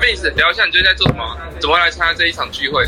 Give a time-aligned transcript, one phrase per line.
[0.00, 1.36] Vince 聊一下你最近在做什么？
[1.60, 2.86] 怎么来参加这一场聚会？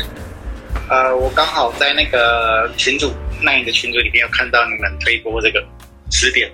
[0.89, 5.63] 呃，我刚好在那个群主，那你的群组里面有看到你们推播这个
[6.09, 6.51] 词典，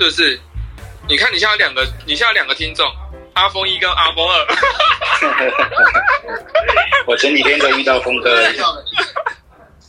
[0.00, 0.40] 是不是？
[1.08, 2.90] 你看你现在两个，你现在两个听众，
[3.34, 4.46] 阿峰一跟阿峰二。
[7.06, 8.44] 我前几天都遇到峰哥，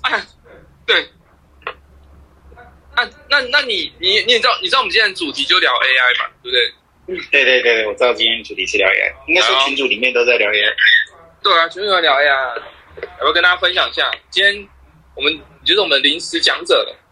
[0.01, 0.21] 哎，
[0.86, 1.07] 对。
[2.96, 6.74] 那那那你你你也知道你知道我们今天的主题就聊 AI 嘛，对不对？
[7.32, 10.74] 对对对，我知道今天主题是聊 AI，应该说群主里面都在聊 AI。
[11.43, 12.56] 对啊，群组在聊 AI，要
[13.20, 14.10] 不要跟大家分享一下？
[14.29, 14.68] 今天
[15.15, 16.96] 我们就是我们临时讲者了。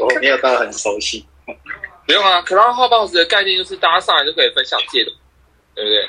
[0.00, 1.26] 我没有到很熟悉。
[2.06, 5.10] 不用啊，Cloud Hotbox 的概念就是大家上来就可以分享借的，
[5.74, 6.08] 对不对？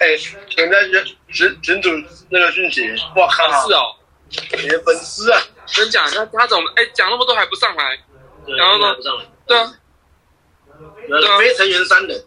[0.00, 0.08] 哎，
[0.56, 1.88] 人家群群群主
[2.30, 2.82] 那个讯息，
[3.14, 3.68] 哇靠！
[3.68, 3.94] 是哦，
[4.60, 6.04] 你的粉丝啊，真假？
[6.10, 7.98] 他他怎么哎讲那么多还不上来？
[8.58, 8.96] 然后呢？
[9.46, 9.72] 对啊，
[11.38, 12.24] 非成员三人。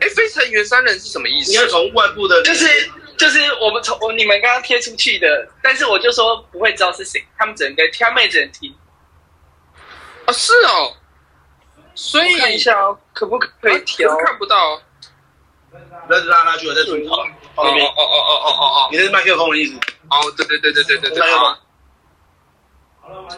[0.00, 1.50] 哎，非成员三人是什么意思？
[1.50, 8.74] 你要从外部的，就是就是我们从你们刚刚贴出去的，但是我就说不会知道是谁，他们只能跟他妹只能听。
[10.26, 10.96] 哦，是哦，
[11.94, 14.16] 所以看一下哦，可不可以调？
[14.24, 14.82] 看不到哦。
[16.08, 17.26] 那拉拉去，我在主哦
[17.56, 18.88] 哦哦哦哦哦哦！
[18.90, 19.74] 你是麦克风的意思？
[20.08, 21.20] 哦，对对对对对对对。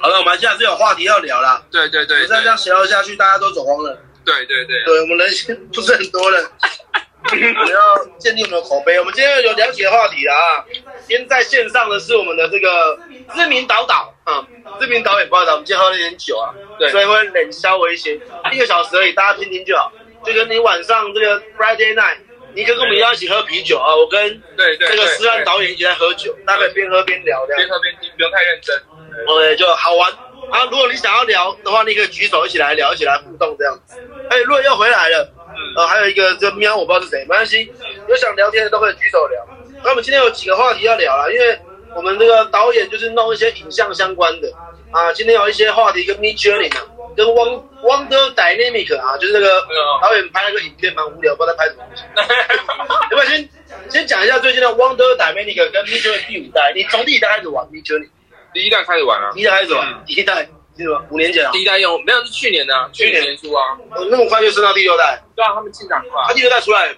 [0.00, 1.64] 好了，我们现在是有话题要聊了。
[1.70, 2.26] 对对对。
[2.26, 3.96] 再这样聊下去，大家都走光了。
[4.24, 4.84] 对对对。
[4.84, 5.28] 对我们人
[5.72, 6.50] 不是很多了，
[7.30, 8.98] 我们要建立我们的口碑。
[8.98, 10.64] 我们今天有了解话题了啊！
[11.06, 12.98] 今天在线上的是我们的这个
[13.34, 14.46] 知名导导啊，
[14.80, 18.18] 知名导演不好意思，我们今天喝了点酒啊，对，所以会冷消微一些，
[18.52, 19.92] 一个小时而已，大家听听就好。
[20.24, 22.18] 就跟你晚上这个 Friday night，
[22.54, 28.80] 你可以跟我们一起喝啤酒啊，我跟对对这个思安导演一起在喝酒，大家可以边喝边聊，这样边喝边听，不用太认真。
[29.28, 30.10] OK，就好玩。
[30.50, 33.96] 啊，如果你想要聊的话，你可以举手一起来聊，一起来互动这样子。
[34.28, 35.32] 哎，若又回来了，
[35.76, 37.72] 呃，还有一个这喵，我不知道是谁，没关系，
[38.08, 39.46] 有想聊天的都可以举手聊。
[39.82, 41.58] 那我们今天有几个话题要聊了，因为
[41.94, 44.52] 我们这个导演就是弄一些影像相关的
[44.90, 46.82] 啊，今天有一些话题跟 Mid Journey 啊，
[47.16, 49.62] 跟 Wonder Wonder Dynamic 啊，就是那个
[50.02, 52.02] 导演拍了个影片蛮无聊，不知道在拍什么东西。
[53.10, 53.48] 要不要先
[53.88, 56.72] 先讲一下最近的 Wonder Dynamic 跟 Mid Journey 第五代？
[56.74, 58.08] 你从第一代开始玩 Mid Journey？
[58.52, 61.04] 第一代开始玩啊，第一代开始玩，第一代是什么？
[61.10, 61.50] 五年前啊？
[61.52, 63.78] 第一代用没有是去年的，去年年初啊。
[63.90, 65.22] 哦，那么快就升到第六代？
[65.34, 66.22] 对啊，他们进展快。
[66.26, 66.88] 他第六代出来，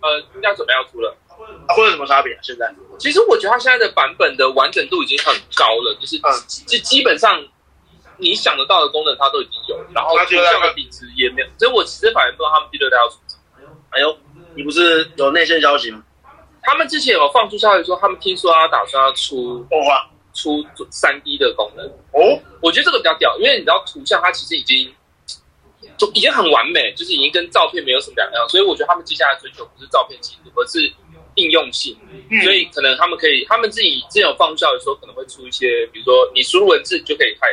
[0.00, 1.16] 呃，应该准备要出了。
[1.68, 2.32] 会有什么差别？
[2.34, 2.72] 啊现在？
[2.98, 6.30] 其实我觉得它现在的版本的完整度已经很高了，就是嗯，
[6.66, 7.40] 就基本上
[8.16, 11.48] 你想得到的功能它都已经有，然后图像的品质也没有。
[11.58, 13.70] 所以我其实反而不知道他们第六代要出什么。
[13.90, 14.18] 哎呦，
[14.56, 16.02] 你不是有内线消息吗？
[16.62, 20.08] 他们之前有放出消息说，他们听说他打算要出动画。
[20.38, 24.88] 出三 D 的功能哦，我觉得这个比较屌，因为你知道图像它其实已经
[25.96, 30.78] 就已经很完美，就是已经跟照片没有什么两样，所以我觉得他们接下来追求不是照片技术，而是
[31.34, 31.98] 应用性。
[32.30, 37.50] 嗯、所以可能他们可以，他们自己之前有放出消息说可能会出一些，比如说你输入文字就可以看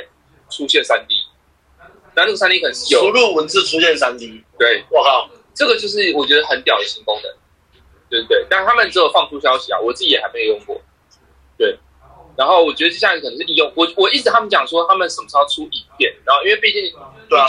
[0.51, 1.16] 出现三 D，
[2.16, 4.44] 那这个三 D 可能是有输入文字出现三 D。
[4.59, 7.31] 对，我靠，这个就是我觉得很屌的新功能，
[8.12, 8.45] 对不对？
[8.47, 10.79] 但他们只有放出消息啊，我自己也还没有用过，
[11.57, 11.79] 对。
[12.38, 16.91] 然后我觉得接下来可能是应用，我我一直他们讲说他们什么时候出影片，然后因为毕竟你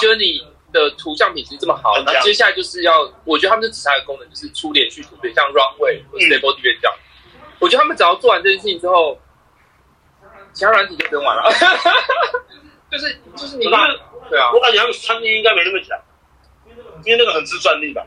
[0.01, 0.43] 觉得你
[0.73, 6.97] 的图像品质这么好，那接下来就是要，我觉得他们就只差一个功能，就是出连续图片，像 Runway 或 Stable Diffusion 这样。
[7.59, 9.19] 我觉得他们只要做完这件事情之后，
[10.53, 11.51] 其他软体就不用玩了。
[12.93, 15.99] 就是就是你对啊，我感觉他们三 D 应该没那么强，
[17.05, 18.07] 因为那个很吃专利吧？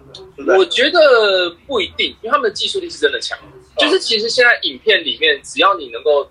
[0.57, 3.37] 我觉得不一定，因为他们的技术力是真的强。
[3.77, 6.29] 就是其实现在影片里面，只要你能够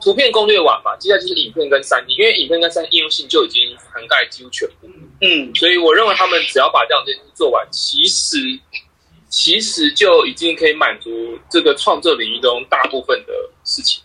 [0.00, 4.88] 图片攻略完吧，接下来就是影片跟三 D，因为影片跟三 D 应用性就已经涵盖几乎全部。
[5.20, 8.38] 嗯，所以我认为他们只要把这两件事做完，其实
[9.28, 13.32] 其实就已经可以满足这个创作领域中大部分的
[13.64, 14.02] 事情。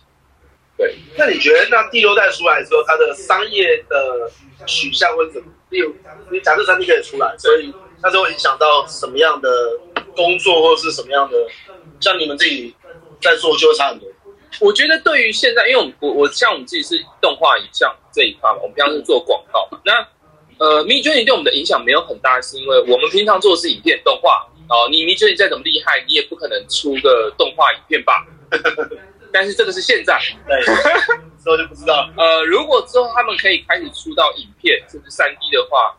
[0.76, 4.30] 对，那你觉得那第六代出来之后，它的商业的
[4.66, 5.48] 取向会怎么？
[5.70, 5.94] 例如，
[6.30, 7.72] 你假设三 D 可以出来，所以
[8.02, 9.48] 它就会影响到什么样的
[10.14, 11.36] 工作或者是什么样的？
[11.98, 12.74] 像你们自己
[13.22, 14.06] 在做就会差很多。
[14.60, 19.78] 我觉得对于现在，因为我们我我像我们自己是动画影像这一块嘛，我们平常是做广告嘛。
[19.84, 19.92] 那
[20.58, 24.88] 呃，Mi Journey 对我们的影响没有很大，是因为我们平常做的是影片动画哦。
[24.90, 28.24] 你 Mi Journey 再怎么厉害，你也不可能出个动画影片吧？
[29.32, 30.18] 但是这个是现在，
[30.48, 30.62] 对，
[31.42, 32.08] 之后就不知道。
[32.16, 35.94] 呃，如果之后他们可以开始出到影片甚至三 D 的话，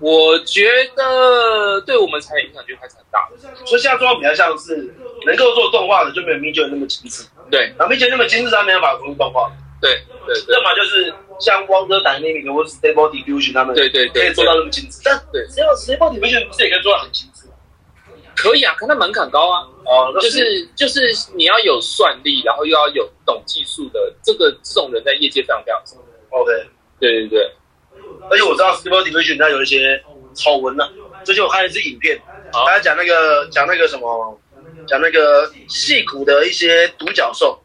[0.00, 3.36] 我觉得对我们产业影响就开始很大了。
[3.66, 4.94] 所以现在状况比较像是
[5.26, 7.24] 能够做动画的就没有 Mi Journey 那么精致。
[7.50, 9.50] 对，然后 Mi Journey 那么精致，它没有办法出动画。
[9.80, 15.46] 对对对，要么就是像 Wonder Dynamic 或者 Stable Diffusion 他们对对对可以做到那么精致，但对。
[15.48, 17.52] Stable Diffusion 不是也可以做到很精致吗？
[18.36, 21.00] 可以啊，可那门槛高啊，哦，就是就是
[21.34, 25.96] 你要有算力，然后又要有懂技术的，这个这种人在业界非常非常少。
[26.30, 26.52] OK。
[27.00, 27.52] 对对对，
[28.28, 30.02] 而且我知道 Stable Diffusion 它有一些
[30.34, 30.88] 丑闻呢、
[31.24, 32.20] 最近我看了一支影片，
[32.52, 32.64] 好。
[32.66, 34.40] 他讲那个讲那个什么，
[34.88, 37.60] 讲那个戏骨的一些独角兽，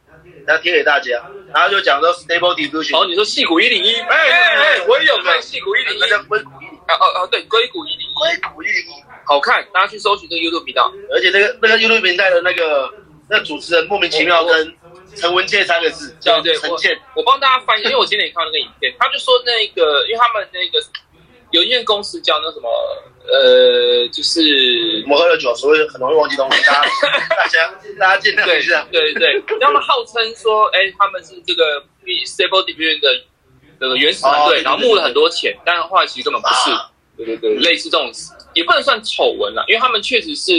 [0.46, 1.24] 然后贴给大家，
[1.54, 10.92] 然后就讲说 Stable Division，哦，你说戏骨一零一，哎哎哎我也有看戏骨一零一，那叫硅谷一零啊哦哦，对，硅谷一零一，硅谷一零一，好看，大家去搜寻这个 YouTube 频道。
[11.12, 12.92] 而且那个那个 YouTube 频道的那个
[13.30, 14.76] 那主持人莫名其妙跟
[15.16, 20.86] 陈文健三个字叫陈倩，我帮大家翻译，因为我今天也看了那个影片，他就说那个，因为他们那个
[21.52, 22.70] 有一间公司叫那什么，
[23.26, 24.42] 呃，就是
[25.06, 26.82] 我们喝了酒，所以很容易忘记东西，大家
[27.36, 28.88] 大家大家见谅对一下。
[28.92, 31.82] 对对，他们号称说，哎，他们是这个
[32.26, 33.26] Stable Division 的
[33.80, 36.72] 这个原始团队，然后募了很多钱，但后来其实根本不是。
[37.16, 38.12] 对对对，类似这种
[38.54, 40.52] 也不能算丑闻了，因为他们确实是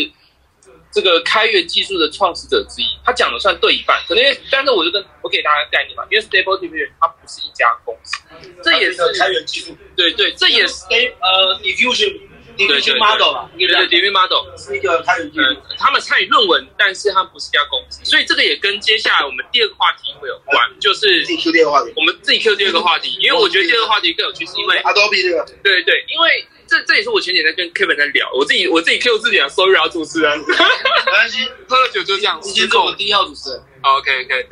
[0.93, 2.87] 这个开源技术的创始者之一。
[3.05, 8.23] 他讲的算对一半，可能因为，但是我就跟我给大家概念嘛，因为 Stable Division 它不是一家公司，
[8.63, 10.85] 这也是开源技术对对，这也是
[11.21, 12.21] 呃 Diffusion
[12.57, 15.45] 对对 Model 吧，对对 d i v i Model，是一个开源技术。
[15.45, 33.63] 呃，他们参与论文，但是他们不是一家公司，所以这个也跟接下来我们第二个话题会有关，就是自己 Q 电话给我们自己 Q 第二个话题，因为我觉得第二个话题更有趣，是因为 Adobe 这个，对对，因为这这也是我前几天跟 Kevin 在聊，我自己我自己 Q 自己啊，sorry 啊，主持人，没关系， 喝了酒就这样，已经是我们第一号主持人。
[33.83, 34.47] OK OK，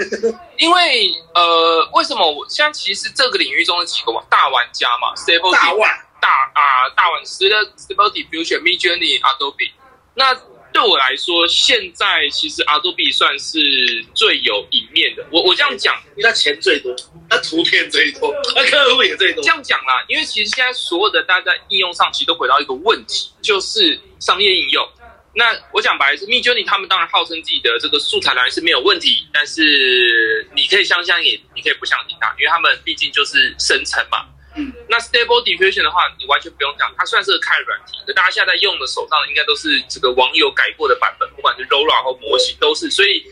[0.58, 5.90] 因为呃，为什么我像其实这个领域中的几个大玩家嘛，Stable 大万
[6.22, 9.72] 大啊大碗 Stable Stable Diffusion、Midjourney、Adobe，
[10.14, 10.32] 那
[10.72, 13.58] 对我来说，现在其实 Adobe 算是
[14.14, 15.26] 最有赢面的。
[15.30, 16.94] 我我这样讲，因为他钱最多，
[17.28, 19.48] 它图片最多，它客户也最多这。
[19.50, 24.88] 样讲啦，因为其实现在所有的大家在应用上，其实都回到一个问题，就是商业应用。
[25.34, 34.24] 那我讲白了是 Midjourney 他们当然号称自己的这个素材来源是没有问题，但是你可以相信也，你可以不相信它，因为他们毕竟就是生成嘛。
[34.56, 43.24] 嗯， 那 Stable Diffusion 的话，你完全不用讲，它虽然是个开软体，可大家现在在用的手上的应该都是这个网友改过的版本，不管是 Rora 或模型都是，所以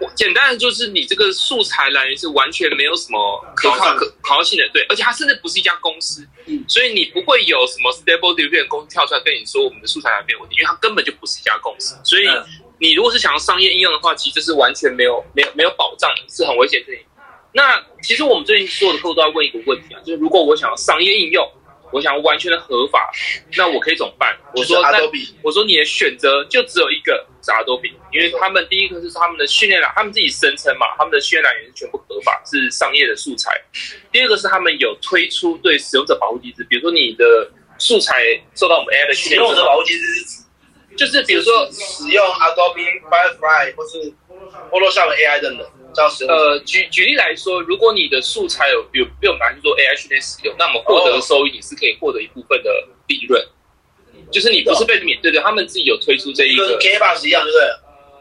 [0.00, 12.44] 我简单的就是你这个素材来源是完全没有什么可靠可靠可可靠性的，对，而且它甚至不是一家公司，嗯所以你不会有什么 Stable Diffusion 公司跳出来跟你说我们的素材来源没有问题，因为它根本就不是一家公司，所以嗯
[12.78, 17.06] 你如果是想要商业应用的话，其实这是完全没有没有没有保障的，是很危险的事情。
[17.52, 21.46] 那其实我们最近所有的客户都在问一个问题啊，就是如果我想要商业应用，
[21.92, 23.10] 我想要完全的合法，
[23.56, 24.34] 那我可以怎么办？
[24.56, 24.82] 我说
[25.42, 33.52] 我说你的选择就只有一个是 Adobe，因为他们第一个是他们的训练来，他们自己声称嘛，他们的训练来源是全部合法，是商业的素材。
[34.10, 38.22] 第二个是他们有推出对使用者保护机制，比如说你的素材
[38.54, 40.41] 受到我们 AI 的训练者保护机制
[40.96, 44.12] 就是比如说使用 Adobe Firefly 或是
[44.70, 45.66] Photoshop 的 AI 等等。
[46.26, 53.44] 呃，举举例来说，如果你的素材有有被我们拿去做 AI 训练使用，那么获得的收益你是可以获得一部分的利润，
[54.30, 57.66] 就是你不是被免对对，他们自己有推出这一跟个 K Box 一样，对不对？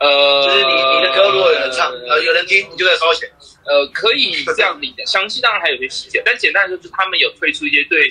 [0.01, 3.29] 呃，就是你你的歌如果有人唱，呃，有人听，你就在收钱。
[3.63, 8.09] 呃，可以这样理解，详细当然还有些细节，但简单来说，就是他们有推出一些对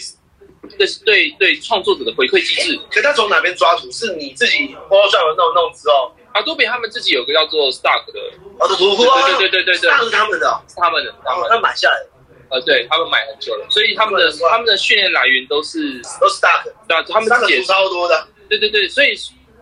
[0.78, 2.80] 对对对创作者的回馈机制。
[2.90, 3.90] 可他从哪边抓图？
[3.90, 8.20] 是你自己 Photoshop 弄弄之后，Adobe 他们自己有个叫做 Stark 的，
[8.58, 12.10] 哦，的图库啊，对对对对对那是他们的哦，是他们的，他哦们，他买下来的。
[12.50, 18.26] 呃，对他们买很久了，所以他们的他们的训练来源都是，都是 Stack，那他们自己也三个图超多的。
[18.48, 19.14] 对对对，所以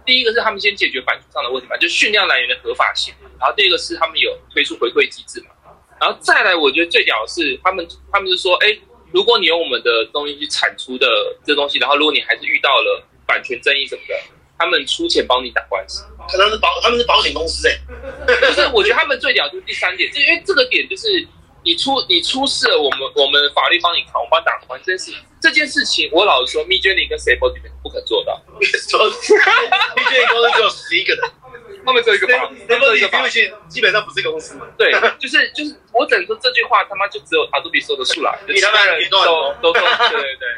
[0.07, 5.49] 第一个是他们先解决版权上的问题嘛，就训练来源的合法性，然后第二个是他们有推出回馈机制嘛，
[6.01, 8.75] 然后再来，我觉得最屌的是他们他们是说，哎，
[9.13, 11.07] 如果你用我们的东西去产出的
[11.45, 14.15] 这东西，然后如果你还是遇到了版权争议什么的，
[14.59, 16.05] 他们出钱帮你打官司。
[16.31, 17.75] 可能是保，他们是保险公司哎、
[18.43, 21.27] 就是 我觉得他们最屌就是第三点，就因为这个点就是
[21.65, 27.39] 你出你出事了，我们我们法律帮你扛，我们帮你打官这件事情，这件事情我老实说 n e y 跟边
[27.83, 28.39] 不可做到，
[28.91, 31.25] 说 B J 公司只有十一个人
[31.89, 33.27] 他们只有一个法，他们只有一个法，
[33.69, 34.67] 基本上不是公司嘛。
[34.77, 39.81] 对， 就是就是我只能说这句话他妈就只有 Adobe 说得出来，其他人严重很多都都都
[40.13, 40.49] 对对对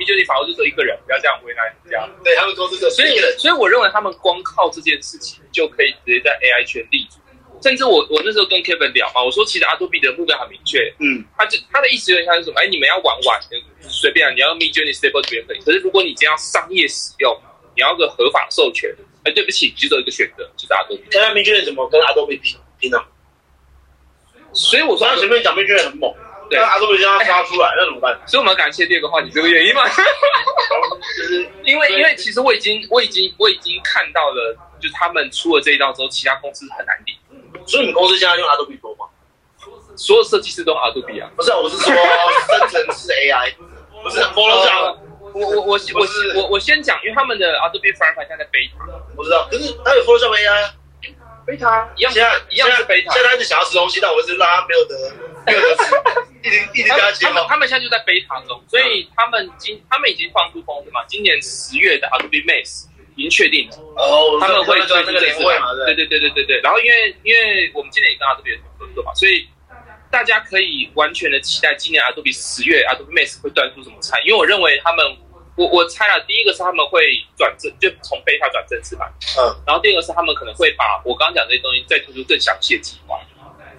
[0.00, 2.08] n e y 法务就只有一个人，不要这样为难人家。
[2.24, 7.18] 对他们说这个所以所以我认为他们光靠这件事情就可以直接在 AI 圈立足。
[7.62, 12.58] 甚至我我那时候跟 Kevin 聊嘛，我说其实 Adobe 的目标很明确，嗯，他就他的意思有点像是什么？
[12.58, 13.40] 哎，你们要玩玩，
[13.82, 15.60] 随便啊，你要 Mid Journey Stable 这边可以。
[15.60, 17.38] 可是如果你今天要商业使用，
[17.76, 18.92] 你要个合法授权，
[19.24, 21.00] 哎，对不起，你就只有一个选择，就是 Adobe。
[21.10, 22.98] 现在 B J 怎么跟 Adobe 拼拼呢？
[24.52, 26.12] 所以我说刚刚前面讲 B J 很猛，
[26.50, 28.20] 对那 Adobe 让他刷出来，那怎么办？
[28.26, 29.88] 所以我们要感谢第二个话题这个原因嘛。
[29.88, 37.14] 就是是因为因为其实我已经我已经我已经看到了，就是他们出了这一道之后，其他公司很难顶，
[37.66, 39.06] 所以你们公司现在用 Adobe Pro 吗？
[39.96, 41.30] 所有设计师都用 Adobe 啊。
[41.36, 43.54] 不是啊，我是说生成式 AI，
[44.02, 44.98] 不是 Photoshop，
[45.34, 48.72] 我我我我我我先讲，因为他们的 Adobe Firefly 现在在 beta，
[49.16, 50.74] 我知道，可是他有 Photoshop AI 啊。
[51.44, 53.12] beta 一样现在一样是 beta。
[53.12, 54.94] 现在他是想要吃东西，但我是让他没有得
[55.44, 55.94] 没有得吃，
[56.44, 57.48] 一直一直跟他接他们嘛。
[57.48, 62.86] 他们现在就在 beta 中，所以他们今他们已经放出风声嘛，今年十月的 Adobe Max
[63.16, 63.76] 已经确定了。
[63.96, 66.60] 哦，他们会做那个联会嘛，对对对对对对。
[66.60, 69.48] 然后因为因为我们今年也跟 Adobe 有合作嘛，所以
[70.12, 75.02] 大家可以完全的期待今年 Adobe 十月 Adobe Max 会端出什么菜，因为我认为他们，
[75.56, 77.00] 我我猜了，第一个是他们会
[77.34, 83.18] 转正，就从 beta 转正式版，嗯，然后第二个是他们可能会把我刚刚讲这些东西再推出更详细的计划。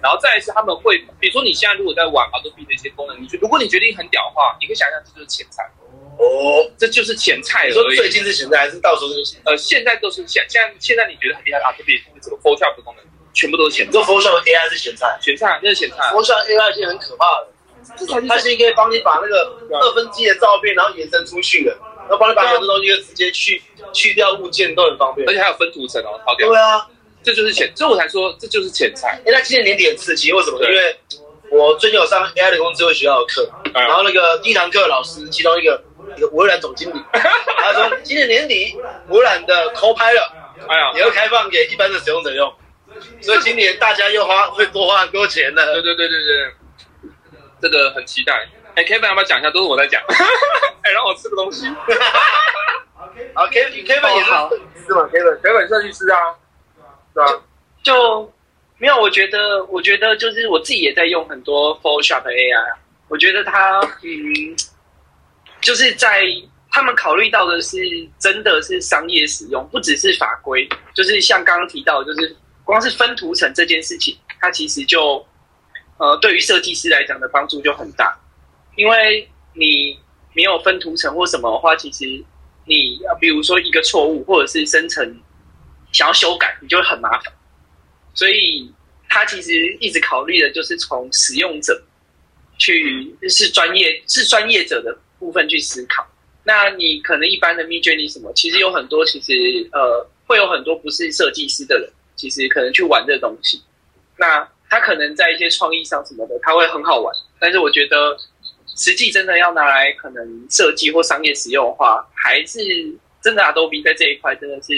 [0.02, 5.62] 然后再来是他们会，比如说你现在如果在玩 Adobe 的一些功能，你觉如果你决定很屌的话，你可以想象这就是前菜，
[6.18, 7.82] 哦，这就是前菜你说。
[7.94, 9.38] 最近是前菜还是到时候就是？
[9.46, 13.98] 呃，现在都是现现在现在你觉得很厉害的 Adobe 这个 Photoshop 的功能，全部都是咸菜。
[13.98, 15.18] 你说，Photoshop AI 是咸菜？
[15.20, 15.96] 咸菜那是咸菜。
[16.12, 17.48] ，Photoshop AI 现在很可怕的，
[18.28, 21.76] 它现在可以帮你把那个二分之一的照片，然后延伸出去的，
[22.08, 23.60] 然后帮你把很多东西直接去
[23.92, 25.28] 去掉物件都很方便。
[25.28, 25.32] 而。
[25.34, 26.48] 且还有分图层哦，好屌！
[26.48, 26.86] 对啊，
[27.22, 29.20] 这就是前，所以我才说这就是前菜。
[29.26, 30.58] 哎，那今年年底很刺激，为什么？
[30.62, 30.96] 因为
[31.50, 35.82] 我最近有上 AI 的工智慧学校的课，嗯然后那个第一堂课老师其中一个
[36.16, 38.76] 一个微软总经理， 他说今年年底
[39.08, 40.30] 微软的 Copilot
[40.68, 42.52] 哎呀，也会开放给一般的使用者用，
[43.20, 45.82] 所以今年大家又花会多花很多钱的。
[45.82, 47.10] 对对对对对，
[47.62, 48.48] 这个很期待。
[48.74, 49.50] 哎，Kevin 要不要讲一下？
[49.50, 50.02] 都是我在讲。
[50.82, 51.68] 哎，让我吃个东西。
[53.34, 56.18] 好，Kevin Kevin 也是好是吗？Kevin Kevin 设计师啊，
[57.14, 57.42] 对吧？
[57.82, 58.32] 就
[58.78, 64.56] 没有，我觉得，我觉得就是我自己也在用很多 Photoshop AI，啊我觉得它，嗯，
[65.60, 66.24] 就是在
[66.72, 67.78] 他们考虑到的是
[68.18, 72.34] 真的是商业使用，不只是法规，就是像刚刚提到，就是
[72.64, 75.24] 光是分图层这件事情，它其实就
[75.98, 78.18] 呃对于设计师来讲的帮助就很大，
[78.76, 79.98] 因为你
[80.32, 82.04] 没有分图层或什么的话，其实
[82.66, 85.20] 你呃比如说一个错误或者是生成
[85.92, 87.32] 想要修改，你就会很麻烦。
[88.14, 88.72] 所以
[89.08, 91.82] 他其实一直考虑的就是从使用者
[92.58, 96.06] 去是专业是专业者的部分去思考。
[96.44, 99.32] 那你可能一般的 Mid Journey 什么，其实有很多其实
[99.72, 101.90] 呃会有很多不是设计师的人，
[102.24, 103.62] 其实可能去玩这东西。
[104.16, 107.14] 那他可能在一些创意上什么的，他会很好玩。
[107.38, 108.16] 但是我觉得
[108.76, 112.58] 实际真的要拿来可能设计或商业使用的话，还是
[113.20, 114.72] 真的 Adobe 在这一块真的是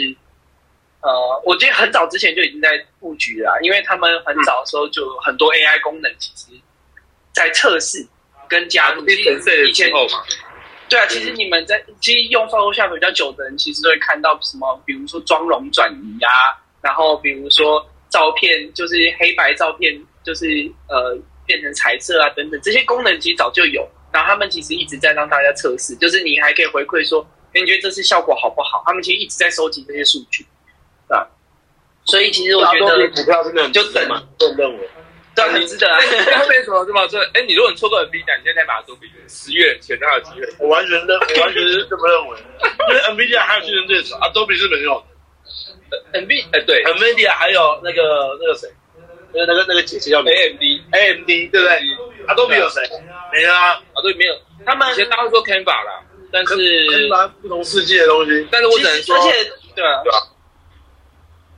[1.02, 6.60] 呃，我觉得很早之前就已经在布局了啊，因为他们很早的时候就有很多 AI 功能，其实
[7.32, 8.04] 在测试
[8.48, 9.06] 跟加入。
[9.06, 10.24] 以前后嘛，
[10.88, 19.92] 对啊，其实你们在其实用 Photoshop 比较久的人，其实都会看到什么，比如说妆容转移啊，然后比如说照片就是黑白照片，
[20.24, 20.46] 就是
[20.88, 28.84] 呃变成彩色啊等等，这些功能其实早就有，然后他们其实一直在让大家测试，就是你还可以回馈说，诶你觉得这次效果好不好？
[28.86, 30.46] 他们其实一直在收集这些数据，
[31.08, 31.28] 对吧？
[32.04, 34.88] 所以其实我觉得股票真的很就等嘛，个人认为。
[35.34, 36.00] 对啊，很值得啊。
[36.40, 37.06] 后面什么是吗？
[37.08, 40.48] 这哎，你如果你错过 NVIDIA，你现在把它做比十月前才有机会。
[40.60, 42.38] 我完全认，我完全是这么认为，
[42.88, 45.04] 因为 NVIDIA 还有竞争对手，Adobe 是没有
[46.12, 48.68] NV 哎对，NVIDIA 还有那个那个谁，
[49.32, 51.80] 那个那个那个姐姐叫，AMD？AMD 对不对
[52.28, 52.82] ？Adobe 有谁？
[53.32, 56.02] 没啊，啊对没有，他们以前大家会说 Canva 啦，
[56.32, 57.08] 但是
[57.42, 58.46] 不同世界的东西。
[58.50, 60.18] 但是我只能说而，且对啊，对啊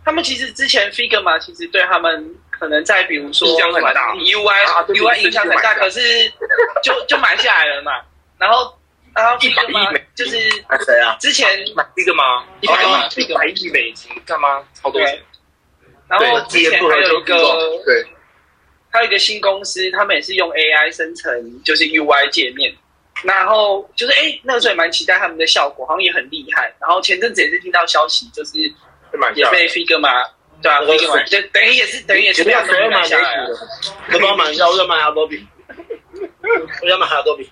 [0.05, 6.01] 他们其实之前 Figma 其实对他们可能在比如说影响很大 UI、啊 UI 对影响很大，可是
[6.83, 7.93] 就就买下来了嘛。
[8.39, 8.78] 然后
[9.15, 10.37] 然后一百亿美就是
[10.69, 11.17] 还谁啊？
[11.21, 12.45] 之前，买这个吗？
[12.61, 14.63] 一百哦亿一百亿美金干嘛？
[14.75, 15.23] 超多钱。
[16.09, 17.37] 然后之前还有一个
[17.85, 18.07] 对，
[18.91, 22.75] 还有一个新公司，他们也是用 AI 生成就是 UI 界面。
[23.25, 26.73] 然后就是哎，那个时候也蛮期待他们的效果，好像也很厉害。
[26.81, 28.59] 然后前阵子也是听到消息，就是
[29.35, 30.25] 也被 Figma
[30.63, 33.47] 对啊我都，Figma 就等于也是等于也是被他们买谁要买美下来了。
[33.49, 33.59] 股的？
[34.15, 35.45] 我帮我买一下，我想买 Adobe，
[36.81, 37.49] 我想买 Adobe，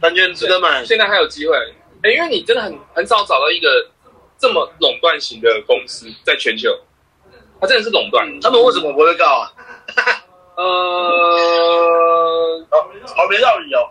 [0.00, 0.84] 感觉很值得买。
[0.84, 1.56] 现在还有机会，
[2.02, 3.88] 哎，因为你真的很很少找到一个
[4.38, 6.76] 这么垄断型的公司在全球，
[7.60, 8.26] 它真的是垄断。
[8.40, 9.52] 他们为什么不会告啊？
[10.54, 10.64] 呃，
[12.70, 13.88] 哦，好没道理哦。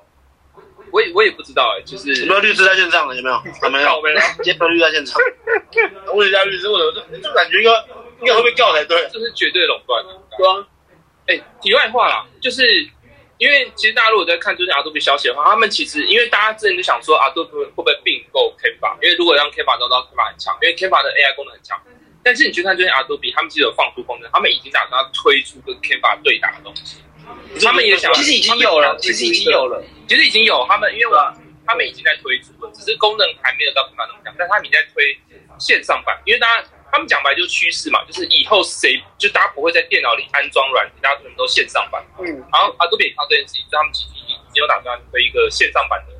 [0.92, 3.16] 我也我也不知道哎，就是有没有律师在现场了？
[3.16, 3.36] 有没有？
[3.62, 4.02] 还没有告。
[4.02, 5.20] 没有，今天没有律师在现场。
[6.14, 7.72] 问一下律师，为什么就就感觉应该
[8.20, 9.10] 应该会被告才对？
[9.12, 10.14] 这是绝对垄断的。
[10.38, 10.68] 对啊，
[11.28, 12.62] 哎，题外话啦，就是
[13.42, 21.76] 因为其实大家如果在看最近 Adobe 消息的话，他们其实因为大家之前就想说 Adobe 会不会并购 Canva，因为如果让 Canva 招到 Canva 很强，因为 Canva 的 AI 功能很强。
[22.22, 27.02] 但是你去看最近 Adobe，他们其实有放出功能，他们已经打算要推出跟 Canva 对打的东西。
[27.66, 30.64] 他们也想，其实已经有了，其实已经有了，其实已经有。
[30.70, 31.18] 他们因为我
[31.66, 35.18] 他们已经在推出了，只是功能还没有到 Canva 那么强，但他们已经在推
[35.58, 42.04] 线上版，因为大家他们讲白就是趋势嘛，就是以后谁就大家不会在电脑里安装软件，大家全部都线上版。
[42.20, 46.12] 嗯，然后 Adobe 也靠这件事情，所以他们其实已经有打算推一个线上版的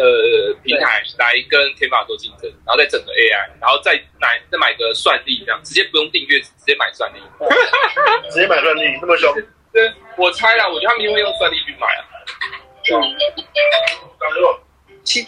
[0.00, 7.18] 呃平台来跟 Canva 做竞争，然后再整个 AI，然后再买再买个算力这样，直接不用订阅，直接买算力。
[8.30, 9.34] 直接买算力那么凶，
[9.72, 12.06] 对，我猜啦，我觉得他们一定会用算力去买啊。
[15.10, 15.26] 其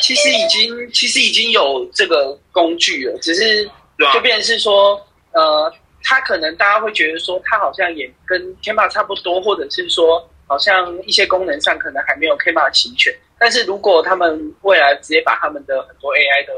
[0.00, 3.68] 其实已经其实已经有这个工具了，只是
[4.14, 4.98] 就变成是说，
[5.32, 5.70] 呃，
[6.02, 13.14] 他可能大家会觉得说，他好像也跟 Canva 差不多，或者是说，好像一些功能上可能还没有 Canva 齐全。
[13.38, 16.52] 但是如果他们未来直接把他们的很多 AI 的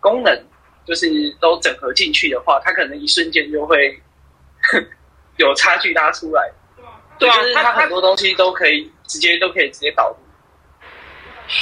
[0.00, 0.34] 功能，
[0.86, 1.06] 就是
[1.38, 3.94] 都整合进去的话，它可能一瞬间就会
[5.36, 6.50] 有差距拉出来。
[7.18, 10.16] 对啊就是它很多东西都可以直接都可以直接导入。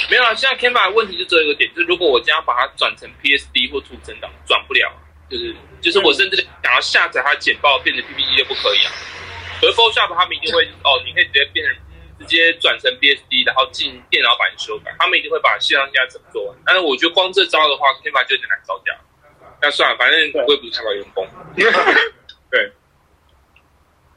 [0.09, 4.91] 没有啊，现在 Canva 的问题就只有一个点，就是如果我将要把它转成 PSD 或图层档，转不了，
[5.29, 8.91] 就是就是我甚至想要下载它简报变成 PPT 都不可以啊。
[9.61, 11.75] 而 Photoshop 他们一定会哦，你可以直接变成
[12.19, 16.55] 直接转成 PSD，然后进电脑版修改，他们一定会把线上加整做完。
[16.65, 18.95] 但是我觉得光这招的话，Canva 就有点难招架。
[19.61, 21.27] 那算了，反正我也不是 Canva 员工。
[22.51, 22.71] 对，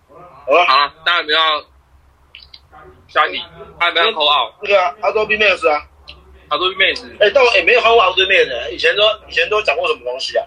[0.09, 1.61] 好了，好了，大家有没有要
[3.13, 4.55] 家有没有要扣奥？
[4.63, 5.87] 那个 Adobe Max 啊，
[6.49, 10.45] 好多妹子，哎，但我也没有看过 Adobe Max，以前都以前都讲过什么东西啊？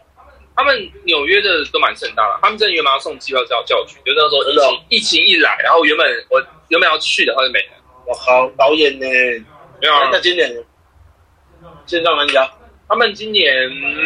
[0.56, 7.74] 他们纽约的都蛮盛大的，他们真的原本要送机票叫叫我去，就那时候疫情疫情一来，然后原本我原本要去的，后来没了。
[8.08, 9.06] 我靠，导演呢？
[9.82, 10.62] 没有啊那，今年呢？
[11.86, 12.50] 线上玩家，
[12.88, 13.54] 他们今年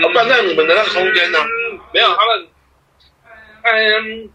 [0.04, 1.38] 啊不然那你们的那个空间呢？
[1.40, 2.48] 嗯没有，他们
[3.62, 4.30] 嗯，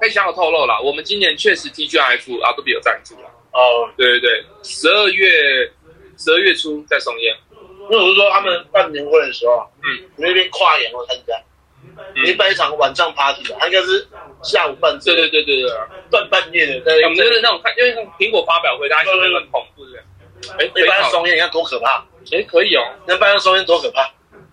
[0.00, 5.28] 可以向我透露了，我们今年确实 TGF Adobe 有赞助了，哦，对对对，十二月
[6.18, 7.34] 十二月初在松烟，
[7.90, 11.34] 因为我是说他们办年会的时候，嗯，那边跨年我参加，
[12.24, 14.06] 你办一场晚上 party 的，他应该是
[14.42, 15.70] 下午办，对对对对对，
[16.10, 20.02] 半半夜的，在我们就是那种看，因为苹果发表会，大家觉得很恐怖的，
[20.58, 22.04] 哎，一般好松烟，你看多可怕！
[22.32, 24.02] 哎可以哦，那办松烟多可怕！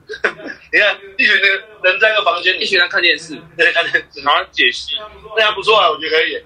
[0.71, 4.95] 你看一群人人在一个房间里，一群人看电视， 在看电视，然后解析，
[5.37, 6.43] 那还不错啊，我觉得可以。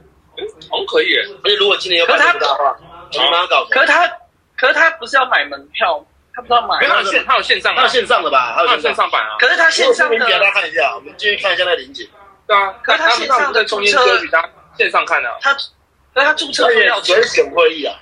[0.70, 1.26] 好像可以耶。
[1.44, 2.78] 而且如果今年有办这么大的话，
[3.12, 3.66] 你蛮搞。
[3.72, 4.08] 可是他，
[4.56, 8.54] 可是他不是要买门票，他不知道买没有，线，他有线上他，有线上的吧？
[8.56, 9.10] 他有线线上。
[9.10, 9.36] 版啊。
[9.40, 12.08] 可是他线上我给大家，看一下，我们继续看一下那林姐。
[12.46, 15.38] 对啊，可是他线上的在中间注册歌曲，大家线上看的。
[15.42, 17.96] 他，可是他注册而且费要钱随，选会议啊，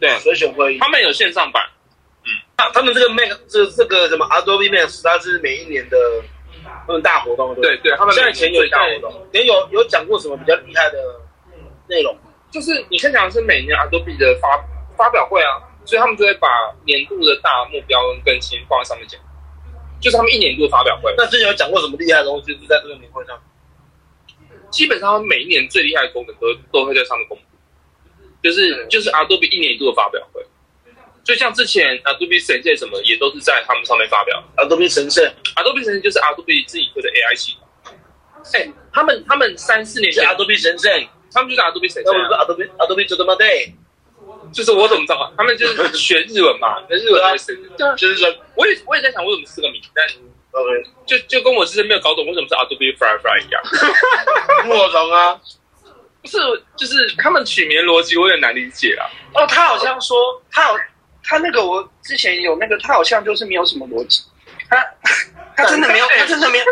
[0.00, 0.78] 对，随选会议。
[0.78, 1.64] 他们有线上版，
[2.56, 5.96] 他他们这个 Mac 这这个什么 Adobe Max，它是每一年的
[6.86, 10.98] 他们大活动，对对，他们现在前有最大活动，前有有讲过什么比较厉害的
[11.88, 12.16] 内容？
[12.50, 14.64] 就是你先讲的是每年 Adobe 的发
[14.96, 16.48] 发表会啊，所以他们就会把
[16.84, 19.20] 年度的大目标跟更新放在上面讲，
[20.00, 21.12] 就是他们一年一度的发表会。
[21.16, 23.36] 那之前有讲过什么厉害的东西，就是在这个年会上。
[24.70, 27.42] 基本上每一年最厉害的功能都都会在上面公布，
[28.42, 30.44] 就是就是 Adobe 一年一度的发表会。
[31.24, 34.42] 就像之前 Adobe 神界什么也都是在他们上面发表。
[34.56, 35.24] Adobe 神圣
[35.56, 37.94] Adobe 神就是 Adobe 自己推的 AI 系统。
[38.52, 40.92] 哎、他们他们三四年前，Adobe 神圣，
[41.32, 43.72] 他们就是 Adobe 神那不是啊，Adobe Adobe 就他妈 day，
[44.52, 45.32] 就是我怎么知道啊？
[45.36, 47.22] 他们就是学日文嘛， 那日文
[47.96, 50.06] 就是说我也我也在想为什么四个名，但
[50.50, 50.70] OK
[51.06, 53.62] 就就跟我之前没有搞懂为什么是 Adobe Firefly 一样，
[54.68, 55.40] 莫懂啊，
[56.20, 56.36] 不是
[56.76, 59.08] 就是他们取名的逻辑我有点难理解啊。
[59.34, 60.16] 哦，他好像说
[60.50, 60.78] 他有
[61.24, 64.22] 他那个我之前有那个他好像就是没有什么逻辑，
[64.68, 64.76] 他
[65.56, 66.64] 他真的没有，他真的没有，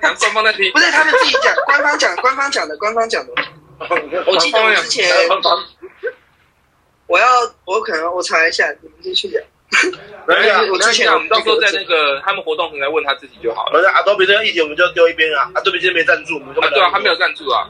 [0.00, 3.32] 官方在听不，是他们自己讲，官方讲，官方讲的，官方讲的。
[4.26, 5.06] 我记得我之前
[7.06, 7.26] 我要
[7.64, 9.42] 我可能我查一下，你们先去讲。
[10.26, 13.72] 没关系 我之前我们到时候在那个他们活动平台问他自己就好了。
[13.72, 17.68] 反正 Adobe 这个议题我们就丢一边啊，Adobe 今天没赞助，我们根啊，对啊，他没有赞助啊，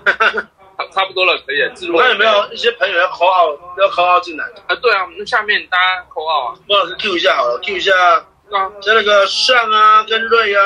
[0.76, 1.70] 差差不多了，可以了。
[1.74, 4.74] 自录我看有没有一些朋友要 call out 要 call out 进来，啊？
[4.82, 10.62] 对啊，那下面大家扣号啊，郭老师 Q 一下好了，Q 一下啊，像那个尚啊跟瑞啊，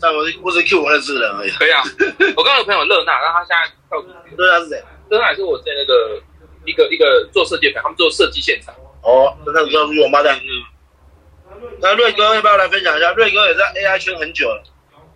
[0.00, 1.50] 但我是我只 Q 我认识的人而已。
[1.50, 1.82] 可以啊。
[2.36, 4.34] 我刚刚有朋友乐娜，让他现在跳出去。
[4.36, 4.82] 瑞啊是谁？
[5.10, 6.20] 乐娜也是我在那个
[6.64, 8.74] 一个一个做设计的他们做设计现场。
[9.02, 10.32] 哦，那他知道是我妈的。
[10.32, 13.12] 嗯，那瑞哥要不要来分享一下？
[13.12, 14.62] 瑞哥也在 AI 圈很久了，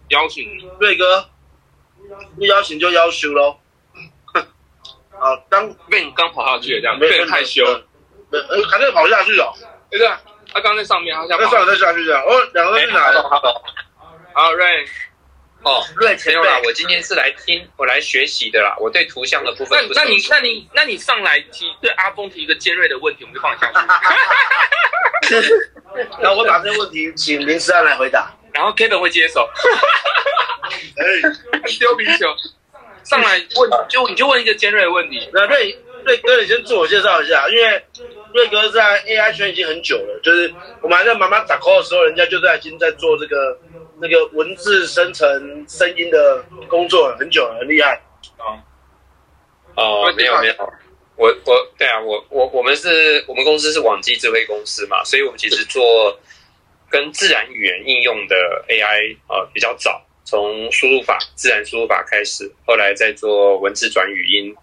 [0.08, 0.44] 邀请
[0.78, 1.24] 瑞哥
[2.36, 3.56] 不邀请就要求喽。
[5.20, 7.64] 啊，刚被你刚跑下去了，这样没被害羞。
[8.30, 9.52] 没呃还在跑下去哦，
[9.90, 10.20] 对啊，
[10.52, 12.22] 他刚在上面，他想跑那算了再下去这样。
[12.22, 13.62] 哦，两个都哎去哪了？，Hello，
[14.34, 14.86] 好，Rain，
[15.62, 18.76] 哦，瑞前没有啦，辈，我今天是来听，我来学习的啦。
[18.78, 23.66] 我对图像的部分那那你那你那你上来提对阿峰提一个尖锐的问题，我们就放下
[25.22, 25.38] 去。
[26.20, 28.30] 然后我把这个问题请林思安来回答。
[28.52, 29.48] 然后 Kevin 会接手，
[30.96, 31.04] 哎，
[31.78, 32.26] 丢皮球
[33.08, 35.28] 上来问，就你就问一个尖锐的问题。
[35.32, 37.82] 那瑞瑞哥，你先自我介绍一下，因为
[38.34, 43.58] 瑞哥在 AI 圈已经很久了，就是我们还在妈妈打 call 的时候，人家就在已经在做这个
[44.00, 47.98] 那个文字生成声音的工作了，很久了，很厉害。
[49.74, 50.54] 哦，没有没有，
[51.16, 56.18] 我我对啊，我我我们是我们公司是网际智慧公司嘛，所以我们其实做
[56.90, 58.36] 跟自然语言应用的
[58.68, 64.54] AI 呃比较早，从输入法自然输入法开始，后来再做文字转语音，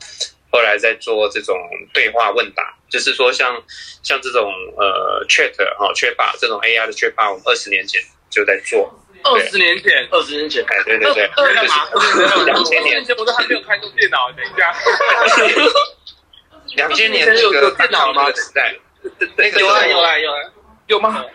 [0.51, 1.57] 后来再做这种
[1.91, 3.59] 对话问答，就是说像
[4.03, 7.99] 像这种呃 Chat 哈、缺霸这种 AI 的 chat，，我们二十年前
[8.29, 11.89] 就在做，二十年前，二十年前，哎对对对，二干嘛？
[11.89, 12.83] 就是两二千年。
[12.83, 14.71] 十年前我都还没有开过电脑，等一下。
[16.77, 18.25] 两千年那个有有电脑吗？
[18.27, 18.75] 那个时代，
[19.35, 20.37] 那个有啊有啊有啊，
[20.85, 21.25] 有吗？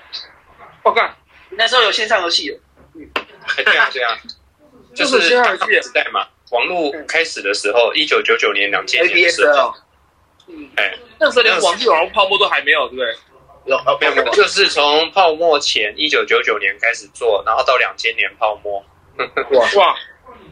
[0.84, 1.16] 我看
[1.50, 2.56] 那时候有线上游戏
[3.64, 4.18] 对啊，对啊，
[4.94, 6.26] 就 就是是现在还记得大时代嘛。
[6.50, 9.72] 网络开始的时候，一九九九年、两千年的时候
[10.48, 13.14] ，ABSL 哎，那时候连网际网络泡沫都还没有，对不对？
[13.66, 18.84] 有啊，没有没有，就是从泡沫前一九九九年开始做，然后到两千年泡沫，
[19.52, 19.70] 哇。
[19.76, 19.96] 哇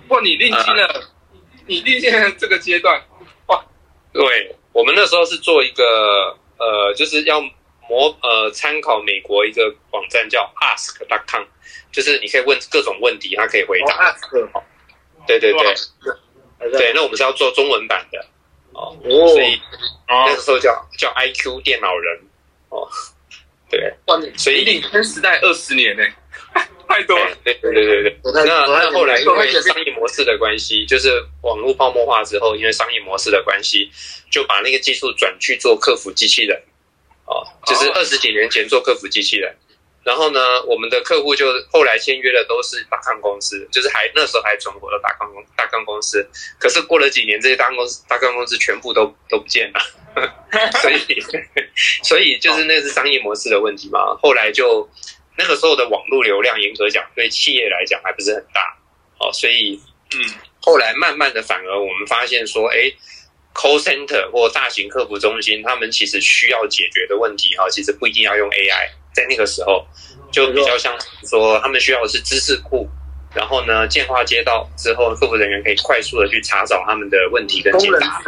[0.09, 1.05] 哇，你历经了，
[1.67, 3.03] 你历经了这个阶段，
[3.47, 3.65] 哇。
[4.13, 5.85] 对我们那时候是做一个
[6.59, 7.43] 呃，就是要
[7.89, 11.45] 模呃参考美国一个网站叫 Ask.com，
[11.91, 13.95] 就是你可以问各种问题，它可以回答。
[13.95, 14.15] 啊，
[15.27, 15.75] 对对对
[16.61, 18.19] 对对，那我们是要做中文版的
[18.73, 19.61] 哦，哦所以
[20.09, 22.21] 那哦个时候叫叫 IQ 电脑人
[22.69, 22.89] 哦，
[23.71, 23.95] 对，
[24.37, 26.03] 所以你领先时代二十年呢，
[26.89, 27.37] 太多了哎。
[27.45, 28.19] 对对对对对。
[28.35, 33.91] 那那后来因为商业模式的关系，就是网络泡沫化之后，因为商业模式的关系，
[34.31, 36.61] 就把那个技术转去做客服机器人，
[37.29, 39.55] 哦，就是哦二十几年前做客服机器人。
[40.05, 46.27] 然后呢，我们的客户就后来签约的都是大康公司，就是还那时候还存活的大康公大康公司。
[46.59, 49.81] 可是过了几年，这些大康公司大康公司全部都都不见了，
[50.81, 50.99] 所以
[52.03, 54.17] 所以就是那是商业模式的问题嘛。
[54.23, 54.89] 后来就
[55.37, 58.79] 那个时候的网络流量，严格讲对企业来讲还不是很大
[59.19, 59.79] 哦，所以
[60.15, 60.25] 嗯，
[60.63, 62.91] 后来慢慢的反而我们发现说，哎
[63.55, 69.87] ，call center 或大型客服中心，他们其实需要解决的问题哈，其实不一定要用 AI，在那个时候
[70.33, 70.97] 就比较像
[71.29, 72.89] 说他们需要的是知识库。
[73.35, 78.23] 然后呢，电话接到之后，客服人员可以快速的去查找他们的问题跟解答。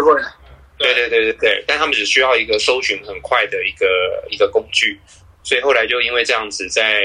[0.76, 3.86] 对对对对对，但他们只需要一个搜寻很快的一个
[4.30, 5.00] 一个工具，
[5.42, 7.00] 所以后来就因为这样子在，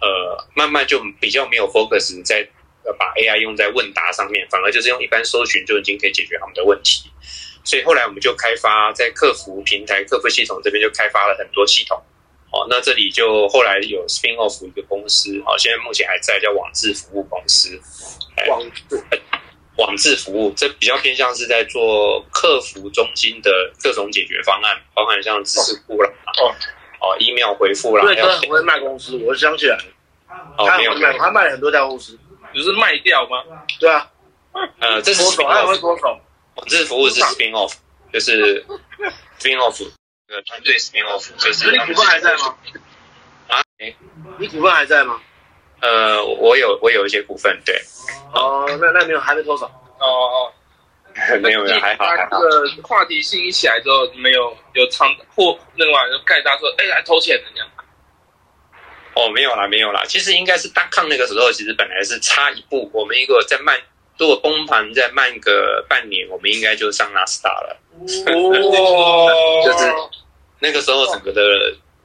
[0.00, 2.46] 呃慢慢就比较没有 focus 在
[2.82, 7.10] 呃把 AI 用在问答上面，反而就是用一般搜寻就已经可以解决他们的问题。
[7.64, 12.00] 所以后来我们就开发在客服平台、客服系统这边就开发了很多系统。
[12.52, 17.80] 哦，那这里就后来有 spin off 一个公司，哦，现在目前还在叫网志服务公司。
[18.36, 18.62] 哎网
[19.76, 23.50] 网志服务，这比较偏向是在做客服中心的
[23.82, 26.08] 各种解决方案，包含像知识库啦，
[26.40, 26.54] 哦。
[27.00, 29.84] 哦，email 回复啦，瑞还有哥很会卖公司，我想起来了，
[30.56, 32.18] 哦他卖，没有没有，他卖了很多家公司，
[32.54, 33.42] 只是卖掉吗？
[33.78, 34.08] 对啊，
[34.78, 36.18] 呃，这是多 spin 手，他很会多手，
[36.56, 37.74] 网志服务是 spin off，
[38.12, 38.64] 就是
[39.40, 39.84] spin off
[40.28, 42.56] 呃团队 spin off，就是你股份还在吗？
[43.48, 43.62] 啊？
[43.78, 43.94] 诶
[44.38, 45.20] 你股份还在吗？
[45.80, 47.78] 呃，我有我有一些股份，对，
[48.32, 49.66] 哦，那那没有，还没多少。
[50.00, 50.52] 哦哦，
[51.42, 52.48] 没有没有，还好还好这。
[52.48, 57.68] 个话题性一起来之后，你们有有长或那个嘛，就盖大说，哎，来投钱的这样。
[59.14, 60.02] 哦，没有啦，没有啦。
[60.06, 63.78] 其实应该是大抗那个时候，其实本来是差一步，我们一个在慢，
[64.18, 67.76] 如果崩盘再慢个半年，我们应该就上纳斯达了。
[68.26, 69.92] 哦就是
[70.60, 71.42] 那个时候整个的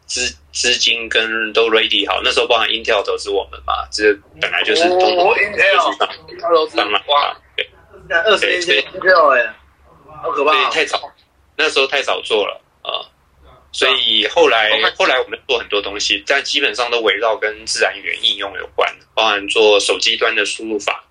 [0.06, 6.10] 资资金跟都 ready 好，那时候包含 Intel 投资我们嘛，这本来就是通哦通，Intel 上
[6.42, 7.70] 他都是上纳斯哇达，对
[8.10, 9.54] 那二十年前 Intel 哎，
[10.24, 10.70] 好可怕。
[10.70, 11.00] 太早，
[11.56, 13.06] 那时候太早做了啊、呃
[13.72, 21.04] 所以后来哦后来我们做很多东西，但基本上都围绕跟自然语言应用有关，包含做手机端的输入法，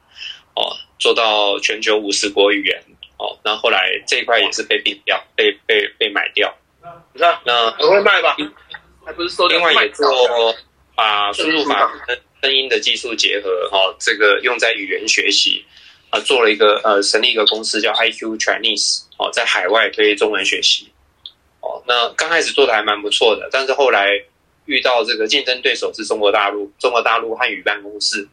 [0.59, 2.83] 哦，做到全球五十国语言，
[3.19, 6.53] 哦，那后来这一块也是被并掉，被被被买掉。
[7.13, 8.37] 你看那很会卖吧？
[9.07, 10.55] 还不是收另外也做
[10.95, 15.65] 把输入法跟声音的技术结合，哈、哦，这个用在语言学习，
[16.11, 20.89] 啊做了一个呃成立一个公司叫 IQ Chinese 哦，在海外推中文学习
[21.61, 21.83] 哦。
[21.87, 24.11] 那刚开始做的还蛮不错的，但是后来
[24.67, 28.29] 遇到这个竞争对手是中国大陆，中国大陆汉语办公室，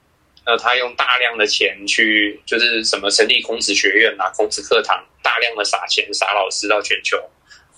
[0.46, 7.18] 那他用大量的钱去就是什么成立孔子学院啊、孔子课堂，大量的撒钱撒老师到全球。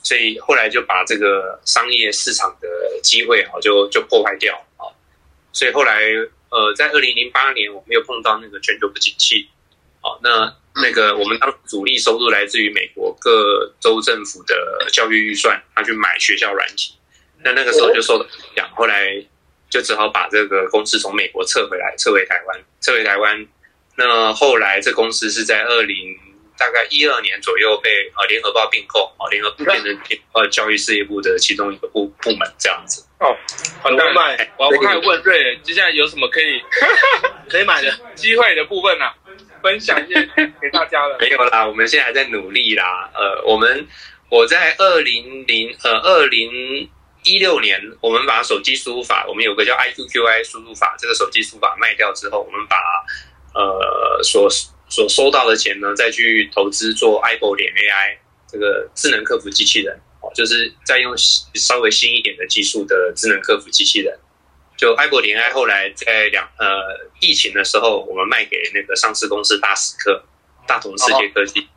[0.04, 2.68] 所以后来就把这个商业市场的
[3.04, 4.88] 机会啊就就破坏掉啊，
[5.52, 6.00] 所以后来
[6.50, 9.50] 呃在二零零八年我们又碰到那个全球不景气，
[10.00, 16.94] 好那那个我们当主力收入来自于美国各州政府的教育预算，他去买学校软体，
[17.44, 19.22] 那那个时候就受到影响，后来
[19.70, 23.48] 就只好把这个公司从美国撤回来，撤回台湾，撤回台湾。
[23.96, 26.18] 那后来这公司是在二零。
[26.60, 29.96] 大概一二年左右被呃联合报并购，哦，联合变成
[30.34, 33.06] 呃教育事业部的其中一个部部门这样子。
[33.20, 33.38] 哦，
[33.84, 34.52] 很难卖。
[34.58, 36.60] 我我开始问瑞，接下来有什么可以
[37.48, 39.06] 可以买的 机会的部分呢？
[39.62, 40.28] 分享一些
[40.60, 41.16] 给大家了。
[41.22, 43.08] 没有啦，我们现在还在努力啦。
[43.14, 43.86] 呃，我们
[44.32, 46.90] 我在二零零呃二零
[47.28, 52.78] 一六年，我们把手机输入法，我们有个叫 iQQI 输入法，这个手机输入法卖掉之后，我们把
[53.54, 54.50] 呃所。
[54.90, 58.18] 所收到的钱呢，再去投资做 iBo 连 AI
[58.50, 61.14] 这个智能客服机器人哦，就是再用
[61.56, 64.18] 稍微新一点的技术的智能客服机器人。
[64.78, 70.24] 就 iBo 连 AI 后来在两呃疫情的时候，我们卖给那个上市公司大史克、
[70.66, 71.68] 大同世界科技，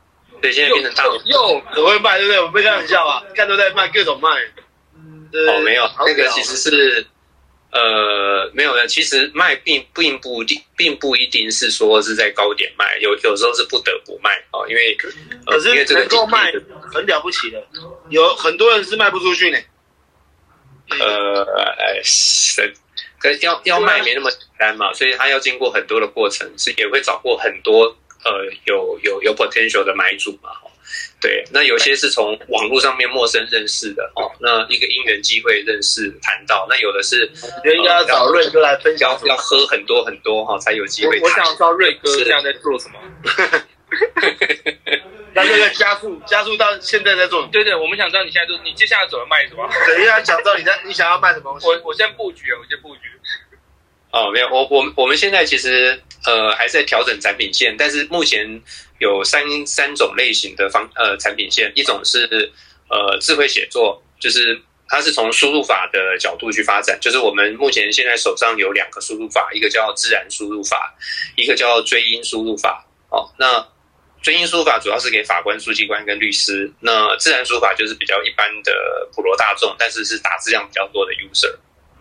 [0.41, 2.41] 对，现在变成大同又很会卖，对不对？
[2.41, 4.29] 我被开玩笑啊，看都在卖各种卖。
[5.33, 7.07] 哦，没有，那个其实是。
[7.73, 15.09] 呃，没有的，其实卖并并不定，并不一定是说是在高点卖，有有时候是不得不卖哦，因为可
[15.61, 16.51] 是能够卖
[16.93, 17.65] 很了不起的，
[18.09, 19.59] 有很多人是卖不出去呢。
[20.99, 21.45] 呃，
[21.79, 22.75] 哎，是，
[23.21, 27.85] 可是要要卖没那么简单嘛，所以他要经过很多的过程，是也会找过很多
[28.25, 30.51] 呃有有有 potential 的买主嘛。
[31.21, 37.31] 对，那有些是从网络上面陌生认识的哦，那一个因缘机会认识谈到，那有的是
[37.63, 41.21] 人家找瑞哥来分享，要喝很多很多哈才有机会。
[41.21, 42.99] 我想知道瑞哥现在在做什么。
[45.33, 47.53] 那这个加速加速到现在在做什么？
[47.53, 49.69] 对对，我们想知道你现在做，你接下来怎么卖什么？
[49.87, 51.67] 等一下想知道你在你想要卖什么东西？
[51.69, 53.03] 我我先布局，我先布局。
[54.13, 58.63] 哦，没有，我我我们现在其实呃还在调整产品线，但是目前。
[59.01, 62.53] 有三三种类型的方呃产品线，一种是
[62.91, 70.95] 呃智慧写作，就是它是从输入法的角度去发展，就是我们目前现在手上有两个输入法，一个叫自然输入法，
[71.35, 72.85] 一个叫追音输入法。
[73.09, 73.67] 哦，那
[74.21, 81.57] 追音输入法主要是给法官、书记官跟律师，那自然输入法就是比较一般的普罗大众，但是是打字量比较多的 user。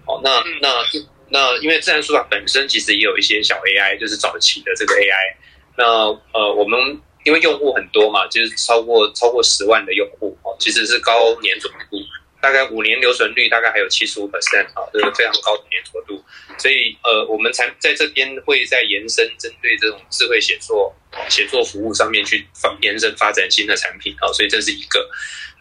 [0.06, 0.84] 哦，那那
[1.32, 5.36] 那因为自然书法本身其实也有一些小 AI，就是早期的这个 AI。
[5.78, 5.86] 那
[6.34, 11.98] 呃，我们因为用户很多嘛，就是超过超过十万的用户哦，其实是高粘着度，
[12.42, 16.24] 大概五年留存率大概还有七十五 percent 啊，这是非常高的粘着度。
[16.58, 20.94] 所以呃，我们才在这边会在延伸针对这种智慧写作
[21.30, 25.10] 写作服务上面去发延伸发展新的产品啊，所以这是一个。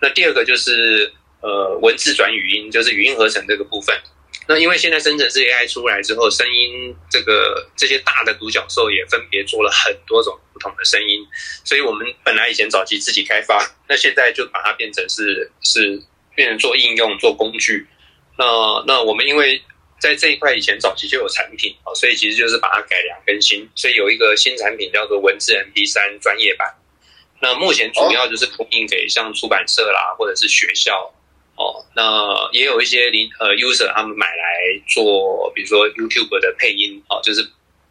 [0.01, 3.97] 那第二个就是呃，文字转语音，就是语音合成这个部分。
[4.51, 11.23] 那因为现在生成式 AI 出来之后，声音这个这些大的独角兽也分别做了很多种不同的声音，
[11.67, 16.03] 所以我们本来以前早期自己开发，那现在就把它变成是是
[16.35, 17.87] 变成做应用做工具。
[18.39, 18.47] 那
[18.87, 19.63] 那我们因为
[20.01, 26.75] 在这一块以前早期就有产品啊，所以其实就是把它改良更新，所以有一个新产品叫做文字 MP 三专业版。
[27.43, 31.13] 那目前主要就是供应给像出版社啦，或者是学校。
[31.59, 37.44] 哦，那也有一些零呃 user 他们买来做，比如说 YouTube 的配音哦，就是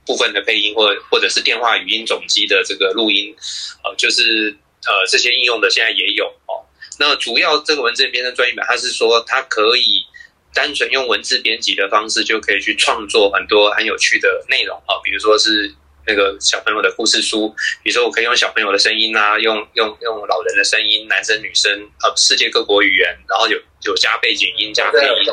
[0.05, 3.35] 部分的配音，或或者是电话语音总机的这个录音，
[3.83, 6.63] 呃，就是呃这些应用的现在也有哦。
[6.97, 10.05] 那主要这个文字编程专业版，它是说它可以
[10.53, 15.75] 单纯用文字编辑的方式就可以去创作很多很有趣的内容啊，比如说是。
[16.07, 21.69] 那个小朋友的故事书，比如说我可以用小朋友的声音啊，用用用老人的声音，男生女生，
[22.01, 25.25] 呃，世界各国语言，然后有有加背景音加配音，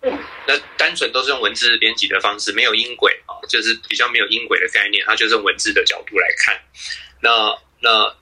[0.00, 0.12] 对，
[0.46, 6.60] 那单纯都是用文字编辑的方式，没有音轨啊，就是比较没有音轨的概念，它就是用文字的角度来看。
[7.22, 8.14] 那那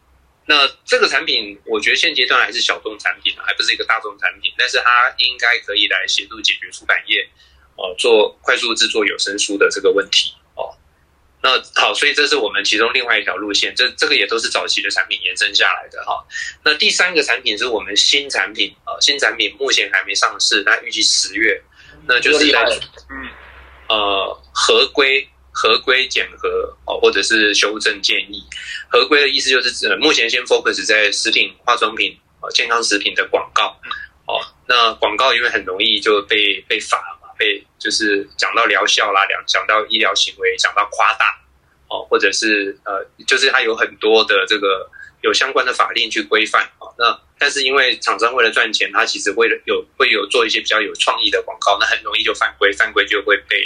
[0.47, 7.29] 那这个产品，我觉得现阶段还是小众产品，还不是一个大众产品，但是它应该可以来协助解决出版业，
[7.77, 10.33] 呃，做快速制作有声书的这个问题。
[11.47, 16.27] 那好，所以这是我们其中另外一条路线，这这个也都是早期的产品延伸下来的哈。
[16.65, 21.63] 那第三个产品是我们新产品啊，新产品目前还没上市，那预计十月，
[22.05, 22.65] 那就是在
[23.09, 23.31] 嗯
[23.89, 26.49] 呃合规合规检核
[26.85, 28.43] 哦，或者是修正建议。
[28.89, 33.69] 合规的意思就是呃，目前先 focus 在食品、化妆品、呃健康食品的广告
[34.27, 34.43] 哦。
[34.67, 41.39] 那广告因为很容易就被被罚嘛，被就是讲到疗效啦，讲讲到医疗行为，讲到夸大
[41.89, 44.91] 哦，或者是呃，就是它有很多的这个
[45.23, 46.93] 有相关的法令去规范哦。
[46.99, 53.63] 那但是因为厂商为了赚钱，他其实为了有会有做一些比较有创意的广告，那很容易就犯规，犯规就会被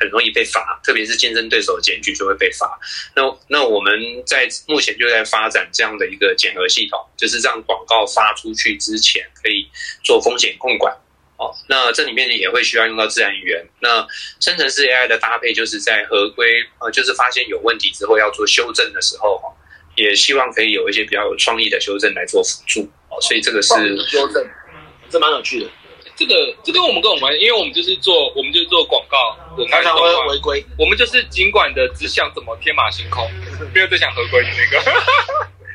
[0.00, 2.76] 很容易被罚，特别是竞争对手检举就会被罚。
[3.14, 3.92] 那那我们
[4.26, 9.70] 在目前就在发展这样的一个检核系统，就是让广告发出去之前可以
[10.02, 10.92] 做风险控管。
[11.36, 13.66] 哦，那这里面也会需要用到自然语言。
[13.80, 14.06] 那
[14.40, 19.40] 生成式 AI 的搭配，就是在合规呃，就是发现有问题之后要做修正的时候，
[19.96, 22.82] 也希望可以有一些比较有创意的修正来做辅助。
[23.08, 23.74] 哦所以这个是
[24.06, 24.44] 修正，
[25.08, 25.68] 这蛮有趣的。
[26.16, 30.64] 这个这跟我们跟我们，因为我们就是做，我们就是做广告，我常常会违规。
[30.78, 33.28] 我们就是尽管的只想怎么天马行空，
[33.74, 34.78] 没有最想合规的那个。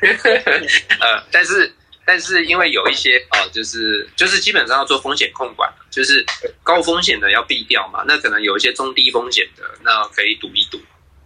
[0.98, 1.70] 呃，但是
[2.10, 6.26] 但是因为有一些哦，就是就是基本上要做风险控管，就是
[6.64, 8.02] 高风险的要避掉嘛。
[8.04, 10.80] 那可能有一些中低风险的，那可以赌一赌。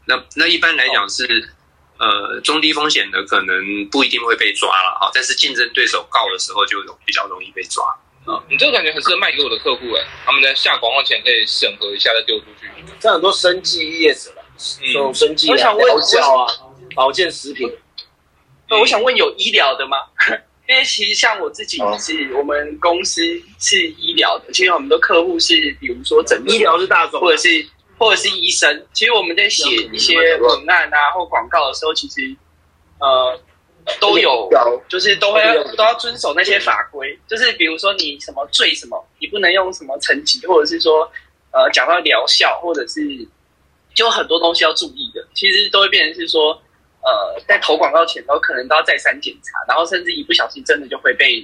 [0.04, 1.48] 那那一般来讲是。
[1.96, 7.84] 呃，中低风险的可能不一定会被抓了哈，但是竞争对手告的时候就比较容易被抓
[8.26, 8.42] 啊。
[8.50, 12.68] 你这个感觉很适合卖给我的客户哎，他们在下广告前可以审核一下再丢出去。
[12.98, 16.52] 这很多生计业者了，这种生计啊、调教啊、
[16.96, 17.72] 保健食品。
[18.68, 19.96] 那我想问，有医疗的吗？
[20.68, 23.22] 因为其实像我自己是我们公司
[23.58, 27.66] 是医疗的，其实很多客户是比如说整医疗是大众，或者是。
[27.96, 32.34] 或者是医生，其实我们在写一些文案啊或广告的时候，其实
[32.98, 33.40] 呃
[34.00, 34.50] 都有，
[34.88, 35.40] 就是都会
[35.76, 37.16] 都要遵守那些法规。
[37.28, 41.08] 就是比如说你什么罪什么，你不能用什么层级，或者是说
[41.52, 43.00] 呃讲到疗效，或者是
[43.94, 45.24] 就很多东西要注意的。
[45.32, 46.60] 其实都会变成是说
[47.04, 51.40] 呃在投广告前都可能都要再三检查，然后甚至一不小心真的就会被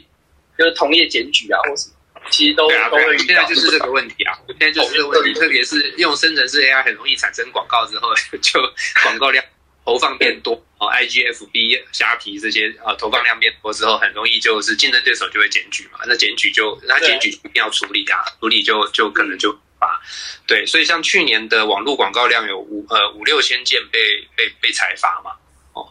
[0.59, 1.95] 就是同业检举啊或什么。
[2.31, 8.61] 其实都都会现在就是这个问题啊，现在就是这个问题，特别是用生成式 AI 很容易产生广告之后，就
[9.03, 9.43] 广告量
[9.87, 19.99] 投放变多哦，IGFB 虾皮这些啊投放量变多之后，很容易就是竞争对手就会检举嘛，那检举就那检举一定要处理啊，处理就就可能就罚。
[20.47, 23.99] 对，所以像去年的网络广告量有五呃五六千件被
[24.37, 25.33] 被被裁罚嘛，
[25.73, 25.89] 哦，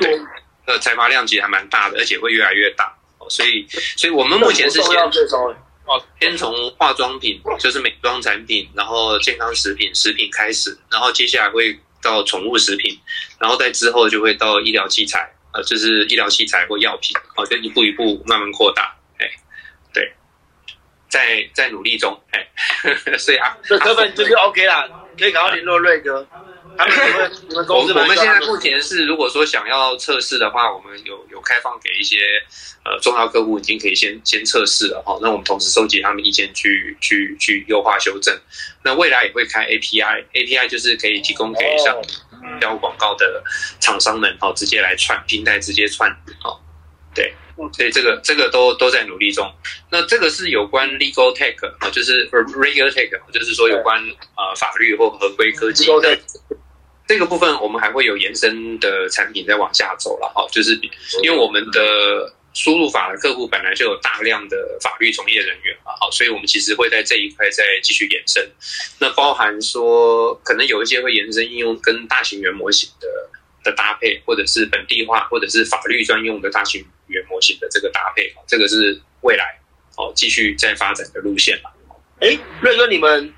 [0.00, 0.20] 对，
[0.66, 2.96] 呃裁罚量其实还蛮大的，而且会越来越大。
[3.18, 4.96] 哦，所以所以我们目前是先。
[5.88, 12.98] 哦，先从化妆品，就是美妆产品，然后健康食品、食品开始，然后接下来会到宠物食品，
[13.38, 19.30] 然后在之后就会到医疗器材，呃，就是医疗器材或药品，哦，就一步一步慢慢扩大，哎，
[19.94, 20.12] 对，
[21.08, 22.44] 在在努力中，哎，
[23.16, 26.26] 所以啊，这根本就是 OK 啦，可以赶快联络瑞哥。
[26.78, 32.18] 他们你们公司，我们现在目前是，如果说想要测试的话，我们有有开放给一些
[32.84, 35.18] 呃重要客户，已经可以先先测试了哈。
[35.22, 38.38] 那我们同时收集他们意见，去去去优化修正。
[38.84, 41.96] 那未来也会开 API，API 就是可以提供给像
[42.60, 43.42] 标广告的
[43.80, 46.10] 厂商们哦，直接来串平台，直接串
[46.44, 46.60] 哦。
[47.14, 47.34] 对，
[47.72, 49.50] 所以这个这个都都在努力中。
[49.90, 54.00] 那这个是有关 legal tech 啊，就是 regular tech，就是说有关
[54.36, 55.86] 呃法律或合规科技。
[57.08, 60.76] 这个部分我们还会有延伸的产品再往下走了哈，就是
[61.22, 68.50] 因为我们的输入法的客户本来就有大量的法律从业人员嘛，好，所以我们其实会在这一块再继续延伸。
[68.98, 73.06] 那包含说可能有一些会延伸应用跟大型语言模型的
[73.66, 79.58] 的搭配，或者是本地化，或者是法律专用的大型语言模型的这个搭配，这个是未来
[79.98, 81.70] 哦继续在发展的路线吧。
[82.20, 83.34] 哎，瑞哥，你们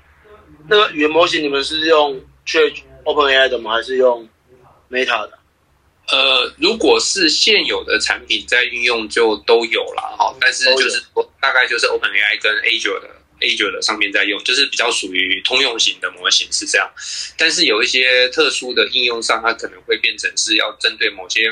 [0.69, 3.73] 那个语言模型，你们是用 Chat？OpenAI 的吗？
[3.73, 4.29] 还是用
[4.89, 5.39] Meta 的？
[6.11, 10.35] 呃，如果是现有的产品在运用，就都有了哈。
[10.39, 11.03] 但是就是
[11.39, 13.09] 大概就是 OpenAI 跟 Azure 的
[13.39, 16.89] Azure 的上面在用，就是比较属于通用型的模型是这样。
[17.37, 21.49] 但是有一些特殊的应用上，它可能会变成是要针对某些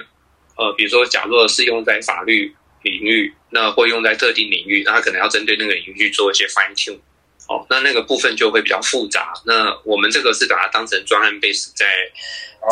[0.56, 7.00] 呃，比如说假若是用在法律领域，那会用在特定领域，那它可能要针对那个领域去做一些 fine tune。
[7.48, 9.32] 哦，那那个部分就会比较复杂。
[9.46, 11.86] 那我们这个是把它当成专案 base 在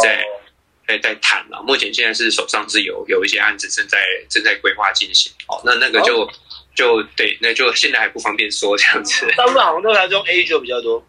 [0.03, 0.21] 在
[0.85, 1.63] 在在谈了。
[1.63, 5.31] 目前现在是手上是有有一些案子正在正在规划进行。
[5.47, 6.29] 哦，那那个就
[6.75, 9.25] 就对，那就现在还不方便说这样子。
[9.37, 11.03] 大部分好像都还是用 A 九比较多。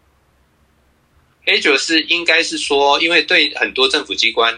[1.45, 4.57] A 九是应该是说，因为对很多政府机关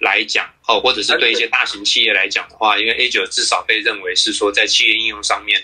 [0.00, 5.62] 来讲，哦，或者是对一些大型企业来讲的话，因为 A 九至少被认为是说在企业应用上面。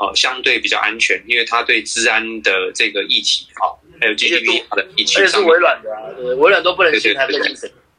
[0.00, 7.56] 哦，相对比较安全，因为它对治安的这个议题，哈，还有 GDP 的一而且是起上面微软的啊，对微软都不能信，对对对还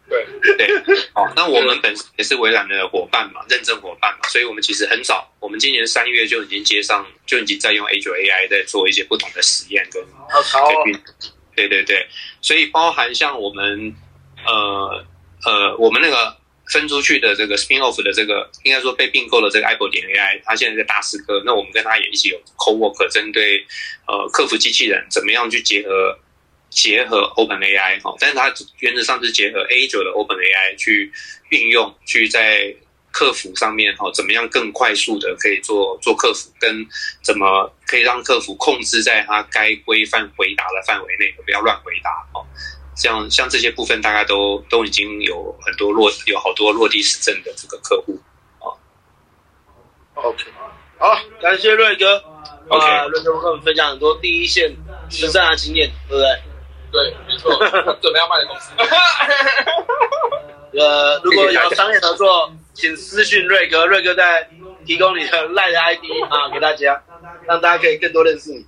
[0.10, 0.58] 可以信谁？
[0.58, 10.04] 对，好，那我们本身也是微软的伙伴嘛，认证伙伴嘛，所以我们其实很早，我们今年三月就已经接上，就已经在用 A 九 AI 在做一些不同的实验跟！
[11.56, 12.08] 对对对对，
[12.42, 13.94] 所以包含像我们
[14.46, 15.06] 呃
[15.46, 16.38] 呃，我们那个
[16.72, 23.66] 分出去的这个 spin off 的这个，应该说被并购的这个 Apple 点 AI，它现在在大师科，那我们跟他也一起有 co work，针对
[24.08, 26.18] 呃客服机器人怎么样去结合
[26.70, 31.12] 结合 Open AI 哈、哦，但是它原则上是结合 A 九的 Open AI 去
[31.50, 32.74] 运用，去在
[33.12, 36.86] 客服上面哈、哦，怎么样更快速的可以做做客服，跟
[37.22, 42.46] 怎么可以让客服控制在他该规范回答的范围内，不要乱回答哦。
[42.96, 48.20] 像像这些部分，大概都都已经有很多落有好多落地实证的这个客户。
[50.16, 50.44] OK，
[50.98, 52.22] 好，感谢瑞哥。
[52.68, 54.76] OK 啊，瑞哥跟我们分享很多第一线
[55.10, 56.49] 实战的经验，对不对？
[56.92, 57.52] 对，没错，
[58.02, 58.72] 准备要卖的公司。
[60.78, 64.48] 呃，如果有商业合作，请私讯瑞哥，瑞哥再
[64.86, 67.02] 提供你的赖的 ID 啊给大家，
[67.48, 68.66] 让大家可以更多认识你。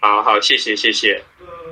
[0.00, 1.22] 好好，谢谢谢谢。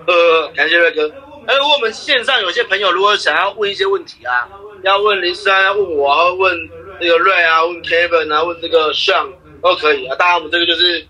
[0.06, 1.08] 呃，感谢瑞哥。
[1.46, 4.48] 哎，如果我们线上有些朋友如果想要问一些问题啊，
[4.82, 6.52] 要问林珊，要问我，要问
[7.00, 9.28] 那个瑞啊，问 Kevin 啊，问这个 Sean
[9.62, 10.16] 都可以啊。
[10.16, 11.06] 当然我们这个就是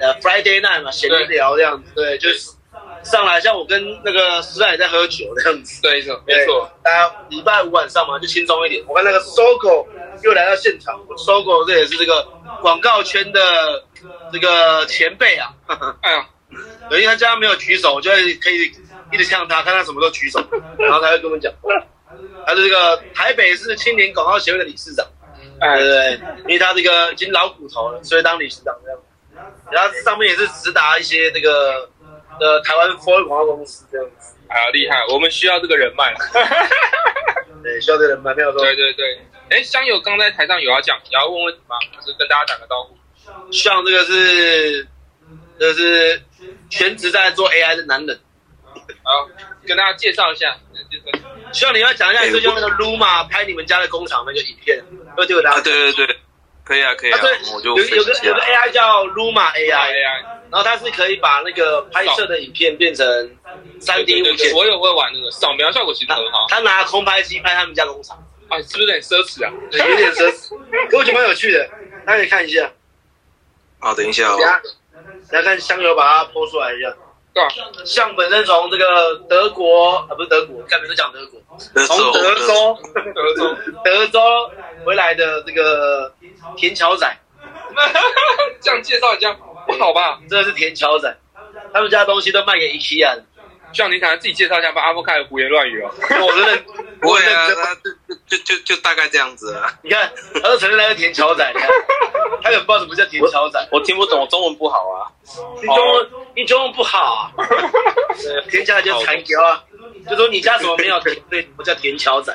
[0.00, 2.50] 呃 Friday night 嘛，闲聊这样子，对，就是
[3.10, 5.80] 上来像我跟那个思安也在喝酒这样子。
[5.82, 6.70] 对，没错，没错。
[6.82, 8.84] 大家礼拜五晚上嘛，就轻松一点。
[8.86, 9.86] 我看那个 Sogo
[10.22, 12.22] 又来到现场，Sogo 这也是这个
[12.60, 13.40] 广告圈的
[14.32, 15.48] 这个前辈啊。
[16.02, 16.26] 哎呀，
[16.90, 18.70] 因为他家没有举手，我就会可以
[19.12, 20.38] 一直呛他，看他什么时候举手，
[20.78, 21.52] 然后他会跟我们讲。
[22.46, 25.06] 他是这个台北市青年广告协会的理事长，
[25.60, 28.98] 哎对对，因为他这个已经老骨头了，所以当理事长这样。
[29.70, 31.88] 然后上面也是直达一些这个
[32.40, 35.04] 呃台湾 f o r 广告公司这样子，哎呀，厉害！
[35.12, 36.14] 我们需要这个人脉。
[37.62, 38.60] 对，需要这个人脉没有错。
[38.60, 39.20] 对对对。
[39.50, 41.76] 哎，香友刚在台上有要讲，有要问问题吗？
[41.96, 42.96] 就是跟大家打个招呼。
[43.52, 44.86] 像这个是，
[45.58, 46.22] 这是
[46.70, 48.18] 全职在做 AI 的男人。
[49.02, 49.28] 好，
[49.66, 50.56] 跟大家介绍一下。
[50.90, 54.82] 介绍一下希望你要讲一下你最近用那个 Luma 拍你们家的工厂那个影片，
[55.16, 55.60] 要丢给大家啊，。
[55.62, 56.16] 对对对，
[56.68, 57.18] 可以啊，可以啊
[57.54, 63.04] 我就有有个有个 AI 叫 Luma AI，AI，然后它是可以把那个拍摄的影片变成
[63.80, 64.54] 三 D 物件。
[64.54, 66.44] 我有会玩那个扫描效果，其实很好。
[66.50, 69.50] 他拿空拍机拍他们家工厂，啊，是不是有点奢侈啊？
[69.70, 70.50] 对 有点奢侈，
[70.90, 71.66] 可我觉得蛮有趣的，
[72.04, 72.70] 大家可以看一下。
[73.80, 74.60] 好，等一下哦等，下
[75.30, 76.94] 等下看香油把它剖出来一下。
[77.84, 81.40] 像本身从这个德国啊，不是德国，干每都讲德国，
[81.86, 82.78] 从德州。
[82.94, 84.20] 德州德州， 德州
[84.84, 86.12] 回来的这个
[86.56, 87.06] 田桥仔，
[88.60, 89.36] 这样介绍一下
[89.66, 90.18] 不好吧？
[90.28, 91.16] 真的是田桥仔，
[91.72, 93.24] 他们家东西都卖给 IKEA 的。
[93.72, 95.90] 希望你想自己介绍一下，吧阿波开始胡言乱语哦。
[96.26, 96.62] 我真的，
[97.00, 97.74] 不会啊，我认真他
[98.26, 99.72] 就就就就大概这样子啊。
[99.82, 101.68] 你看，他都承认他是田乔仔，你看，
[102.42, 103.68] 他也不知道什么叫田乔仔。
[103.70, 105.06] 我听不懂，中文不好啊。
[105.60, 107.46] 你中文，你中文不好啊？
[108.20, 109.62] 对，田乔仔就残条啊，
[110.08, 111.14] 就说你家怎么没有田？
[111.30, 112.34] 对，我叫田乔仔。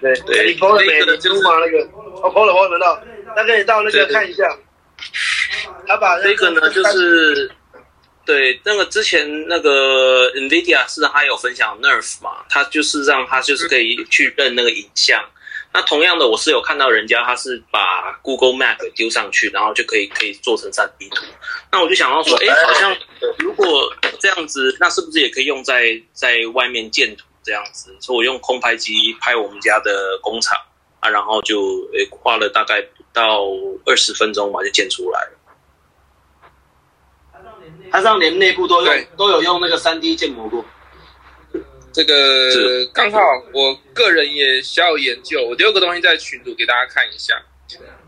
[0.00, 0.98] 对对你 PO 了没？
[1.00, 1.86] 那个你知嘛那个？
[2.22, 2.96] 我 PO 了，PO 了到，
[3.34, 4.44] 大家可以到那个看一下。
[5.86, 7.50] 他把这个呢，就是
[8.28, 15.24] 对那个之前那个 NVIDIA 是它有分享 Nerf 嘛，它就是让它就是可以去认那个影像。
[15.72, 21.24] 那同样的，我是有看到人家他是把 Google Map 丢上去，然后就可以可以做成三 D 图。
[21.72, 22.94] 那我就想到说，哎，好像
[23.38, 27.96] 如果这样子，那是不是也可以用在在外面建图这样子？
[27.98, 30.58] 所以我用空拍机拍我们家的工厂
[31.00, 31.62] 啊，然后就
[31.94, 33.46] 诶花了大概不到
[33.86, 35.37] 二十分钟吧，就建出来了。
[37.90, 40.64] 他上连内部都用都有用那个三 D 建模过。
[41.92, 43.18] 这个刚好
[43.52, 47.34] 我个人也小有研究，我丢个东西在群组给大家看一下。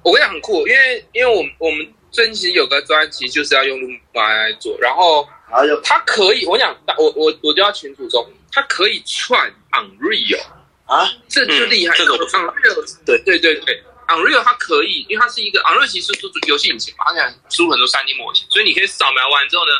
[0.02, 10.40] 我跟你讲很酷，因为因为我们我们最近其实有个专辑就是要用 Luma 来做，然后然后就它可以，我讲我我我丢到群组中，它可以串 Unreal，
[10.86, 11.94] 啊，这就厉害。
[11.94, 13.18] 嗯这个我知道 Unreal 对。
[13.24, 19.72] 对对对，Unreal 它可以，因为它是一个 Unreal 其实是游戏引擎嘛，它现在输入很多三 D 模型，所以你可以扫描完之后呢，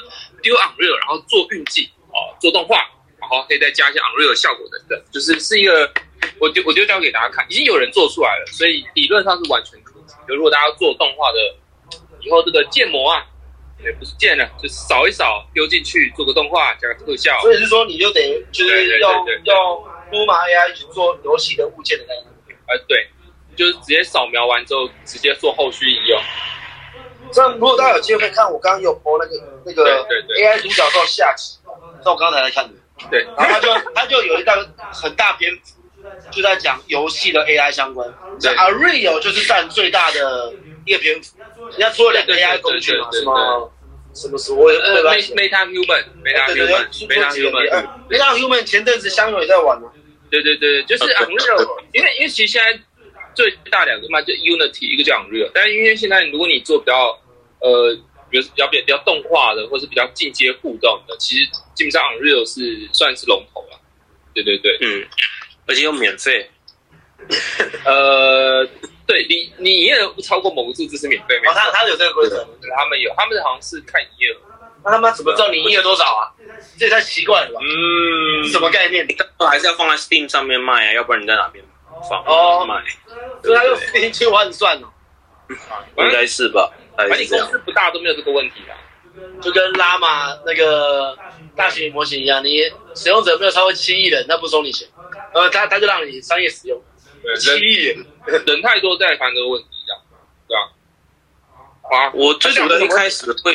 [0.42, 2.88] 丢 Unreal，然后做运镜哦，做动画，
[3.20, 5.92] 然后可以再加一些 Unreal 的效果等等，就是是一个
[6.38, 10.34] 我就我就交给大家看，已经有人做出来了，所以理论上是完全可行就。
[10.34, 11.38] 如果大家要做动画的，
[12.20, 13.24] 以后这个建模啊，
[13.82, 19.56] 也不是建了，就是扫一扫丢进去做个动画，加个特效，所以是说你就等于就是对对对用对对用
[20.12, 22.26] Luma AI 去做游戏的物件的概念。
[22.68, 23.08] 呃，对，
[23.56, 26.20] 就是直接扫描完之后直接做后续应用。
[27.32, 30.04] 这样如果大家有机会看，我刚刚有播那个那个
[30.40, 31.58] AI 独角兽下棋，
[32.02, 32.74] 是我刚才来看的。
[33.10, 34.54] 对，然后他就他就有一大
[34.92, 35.80] 很大篇幅，
[36.30, 38.06] 就在讲游戏的 AI 相关。
[38.40, 40.52] 对那 Unreal 就是占最大的
[40.84, 41.36] 一个篇幅，
[41.70, 43.72] 人家出了两个 AI 工具嘛，什么
[44.12, 49.88] 什么什么，我也呃？，Meta Human，Meta 对对对 Human，Meta Human，Meta Human 前阵子香友也在玩嘛。
[50.30, 52.78] 对对对，就是 Unreal，因为因为其实现在
[53.34, 57.18] 最大两个嘛，就 Unity，一个叫 Unreal，但是因为现在如果你做比较
[57.60, 57.94] 呃，
[58.30, 63.80] 比如比较比较动画的，或是比较进阶互动的，其实基本上 Unreal 是算是龙头了。
[64.34, 65.06] 对对对，嗯，
[65.66, 66.48] 而且又免费，
[67.84, 68.64] 呃，
[69.06, 74.40] 对你你营业额不超过某个数字是免费，没哦，他他有这个规则，对他们有，他们好像是看营业额。
[74.82, 76.32] 那他妈怎么知道你营业额多少啊？
[76.78, 77.60] 这也太奇怪了吧？
[77.62, 79.06] 嗯什么概念？
[79.38, 81.62] 还是要放在 Steam 上面卖啊，要不然你在哪边
[82.08, 82.82] 放哦卖？
[83.42, 84.88] 所以他用四零去换算哦，
[85.98, 86.72] 应该是吧？
[86.96, 87.38] 反正你公？
[87.48, 88.74] 司不大都没有这个问题的。
[89.42, 91.18] 就跟拉玛那个
[91.56, 92.58] 大型模型一样，你
[92.94, 94.88] 使用者没有超过七亿人，那不收你钱，
[95.34, 96.80] 呃，他他就让你商业使用，
[97.20, 100.02] 对，七亿人，人人太多在谈这个问题，这样，
[100.48, 101.98] 对吧？
[101.98, 103.52] 啊，我就觉得一开始会，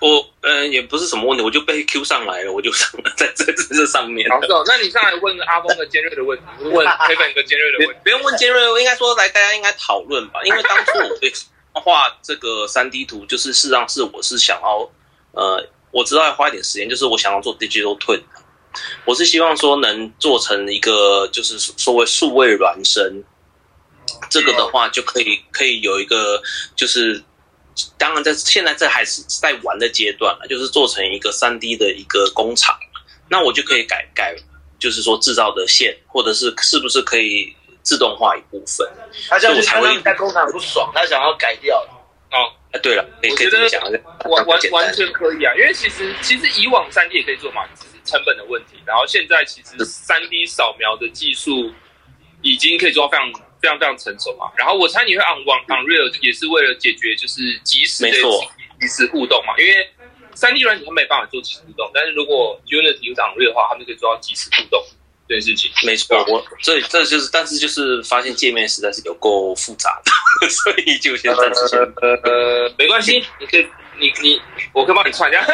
[0.00, 8.00] 我嗯、呃、也不是什么问题，我就被 Q 上来了，我就上 了在这这这上面好，是哦，那你上来问阿峰的尖锐的问题， 问 Kevin 个尖锐的问题。
[8.04, 11.32] 不用问尖锐，应该说来大家应该讨论吧，因为当初我对
[11.72, 14.88] 画这个三 D 图，就是事实上是我是想要，
[15.32, 18.20] 呃，我知道要花一点时间，就是我想要做 digital twin，
[19.04, 23.24] 我是希望说能做成一个就是所谓数位孪生，
[24.30, 26.40] 这个的话就可以可以有一个
[26.76, 27.24] 就是。
[27.96, 32.78] 当然，在现在这还是在玩的阶段了，就是做成一个三 D 的一个工厂，
[33.28, 34.36] 那我就可以改改，
[34.78, 38.88] 就是说制造的线，或者是是不是可以自动化一部分？
[39.28, 41.76] 他这样就他让你在工厂不爽，他想要改掉。
[42.30, 48.76] 哦，哎，对了，可以我觉得可以这么讲，完完完全可以啊，因为其实其实以往三 D 也可以做嘛，只是成本的问题。
[48.84, 51.72] 然后现在其实三 D 扫描的技术
[52.42, 54.50] 已经可以做到非常非常非常成熟嘛。
[54.56, 58.44] 然后我猜你会 on on Unreal 也是为了解决就是即时的没错
[58.80, 59.90] 即时互动嘛，因为
[60.34, 64.84] 三 D 软体它没办法做即时互动，但是如果 Unity 有 Unreal 的话，他们就可以做到即时互动
[65.28, 65.70] 这件事情。
[65.82, 70.12] 没错，我这这就是，但是就是发现界面实在是有够复杂的，
[70.48, 71.78] 所以就先暂时先。
[71.80, 73.66] 呃，没关系，你可以
[73.98, 74.40] 你你
[74.72, 75.42] 我可以帮你串一下。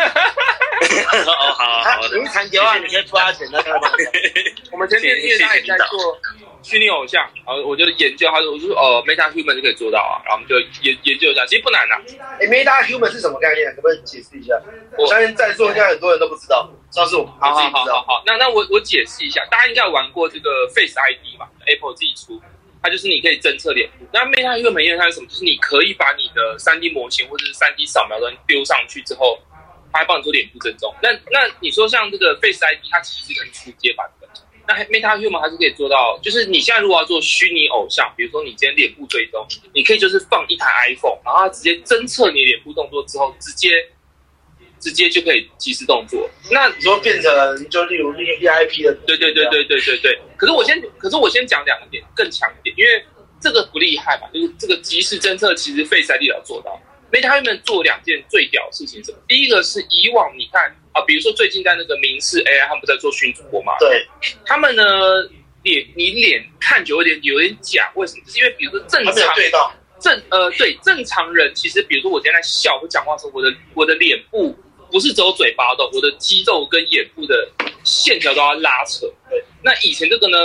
[0.85, 3.73] 哦，好他好好的，你谈的话，你可以付他钱，那个
[4.71, 6.21] 我们前天因为他也在做
[6.65, 12.01] 虚拟偶像，然后我就研究，他说我就说哦，Meta Human 就可以做到啊，然后我们就研研究一下，其实不难啊。
[12.41, 13.69] 哎，Meta Human 是什么概念？
[13.77, 14.59] 可不可以解释一下？
[14.97, 17.97] 我相信在座应该很多人都不知道，上次我好我自己不知道。
[17.97, 22.41] 好好好好，那那我我解释一下，大家应该有玩过这个 Face ID 吧？Apple 自己出，
[22.83, 24.07] 它就是你可以侦测脸部。
[24.11, 25.27] 那 Meta Human 它是什么？
[25.29, 29.39] 就是你可以把你的 3D 模型或者是三 D 扫描端丢上去之后，
[29.93, 30.95] 它还帮你做脸部追踪。
[31.03, 34.25] 那那你说像这个 Face ID，它其实是很初阶版本。
[34.67, 43.71] 那 Meta Human 它是可以做到，就是你现在如果要做虚拟偶像，比如说你今天脸部追踪，你可以就是放一台 iPhone，然后它直接侦测你脸部动作之后，直接
[44.81, 46.29] 直接就可以即时动作。
[46.51, 50.19] 那你说变成就例如 V VIP 的，对对对对对对对。
[50.37, 53.05] 可是我先，可是我先讲两个点更强一点，因为
[53.41, 56.81] 这个不厉害嘛，就是这个即时侦测，其实 Face ID 要做到。
[57.13, 59.19] Meta Human 做两件最屌的事情是什么？
[59.29, 64.07] 第一个是以往你看啊，比如说最近在那个明视 AI 他们不在做训主播嘛，对，
[64.47, 64.85] 他们呢
[65.63, 68.23] 脸你脸看久有点有点假，为什么？
[68.25, 74.57] 就是因为比如说正常对到，正呃对正常人，其实比如说我今天在笑或讲话的时候，我的我的脸部
[74.93, 77.51] 不是只有嘴巴的，我的肌肉跟眼部的
[77.83, 79.07] 线条都要拉扯。
[79.29, 80.39] 对，那以前这个呢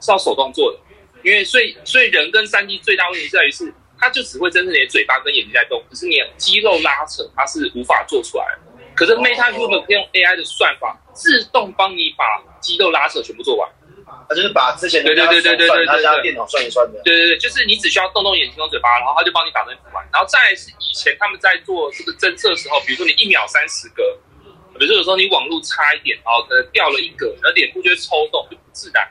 [0.00, 0.78] 是要手动做的，
[1.24, 8.71] 因为所以所以人跟三 D 最大问题在于是，它就只会真正你的嘴巴跟眼睛在动，可是你的肌肉拉扯它是无法做出来的。
[8.94, 12.24] 可是 Meta Human 可以用 AI 的算法，自动帮你把
[12.60, 13.68] 肌肉拉扯全部做完。
[14.28, 17.00] 它就是把之前的对对对对对对对电脑算一算的。
[17.02, 20.06] 对对对，就是你只需要动动眼睛动嘴巴，然后它就帮你把东西补完。
[20.12, 24.18] 然后再是以前他们在做这个侦测的时候，比如说你一秒三十个，
[24.78, 29.08] 比如说有时候你网络差一点，然后可能掉了一格，然后脸部就会抽动，就不自然。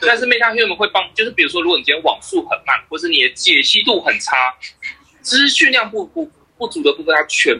[0.00, 4.54] 但是 Meta Human 会帮，就是比如说如果你今天网速很慢，或是你的解析度很差，
[5.20, 7.54] 资讯量不不不足的部分，它全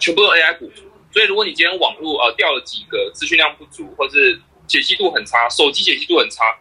[0.00, 0.82] 全部用 AI 补足。
[1.12, 6.54] 所以如果你今天网络呃掉了几个，资讯量不足，或是解析度很差，手机解析度很差，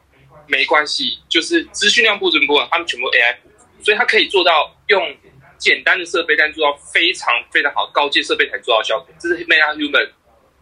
[0.47, 5.13] 没关系，就是资讯量不足的部分，他们全部 AI 补足，所以它可以做到用
[5.57, 10.09] 简单的设备，但做到非常非常好高阶设备才做到效果，这是 Meta Human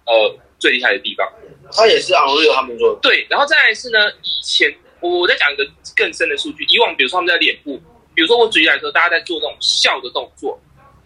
[0.06, 1.32] 呃最厉害的地方。
[1.72, 7.82] 它也是 Unreal 他们做的，对，然后再来是呢，以前我我在讲一个更深的数据，以往比如说他们在脸部，
[8.16, 10.60] 比如说我举例来说，大家在做这种笑的动作，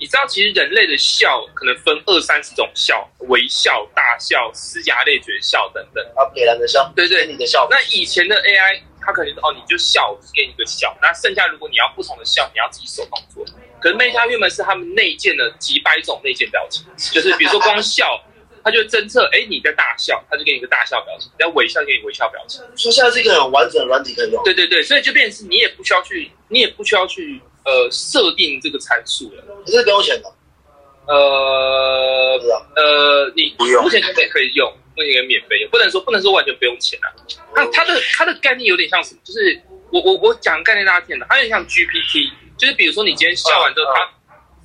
[0.06, 6.06] 知道其实人类的笑可能分二三十种笑，微笑、大笑、呲牙咧嘴笑等等。
[6.16, 10.96] 啊，别人的笑，对对给你的笑，那以前的 AI 它可能是哦，你就笑，我只给你一个笑。
[11.02, 13.44] 那剩下如果你要不同的笑，你要自己手动做。
[13.80, 18.20] 可是 Meta Human 是他们内建了几百种内建表情，就是比如说光笑，
[18.64, 22.62] 它就会侦测，哎，你在大笑，它就给你一个大笑表情；你在微笑，给你微笑表情。
[22.76, 24.44] 说现在是一个很完整的软体可以用。
[24.44, 29.44] 对对对，所以就变成是你也不需要去，你也不需要去呃设定这个参数了。
[29.66, 30.34] 可是不用钱的，
[31.08, 32.66] 呃不知道。
[32.76, 37.12] 呃，你不用目前可以可以用，目前可以免费用，不能说不能说完全不用钱啊。
[37.54, 39.20] 它它的它的概念有点像什么？
[39.24, 39.62] 就是
[39.92, 44.10] 我我我讲概念大家听的，它有点像 GPT，就是比如说你今天笑完之后，它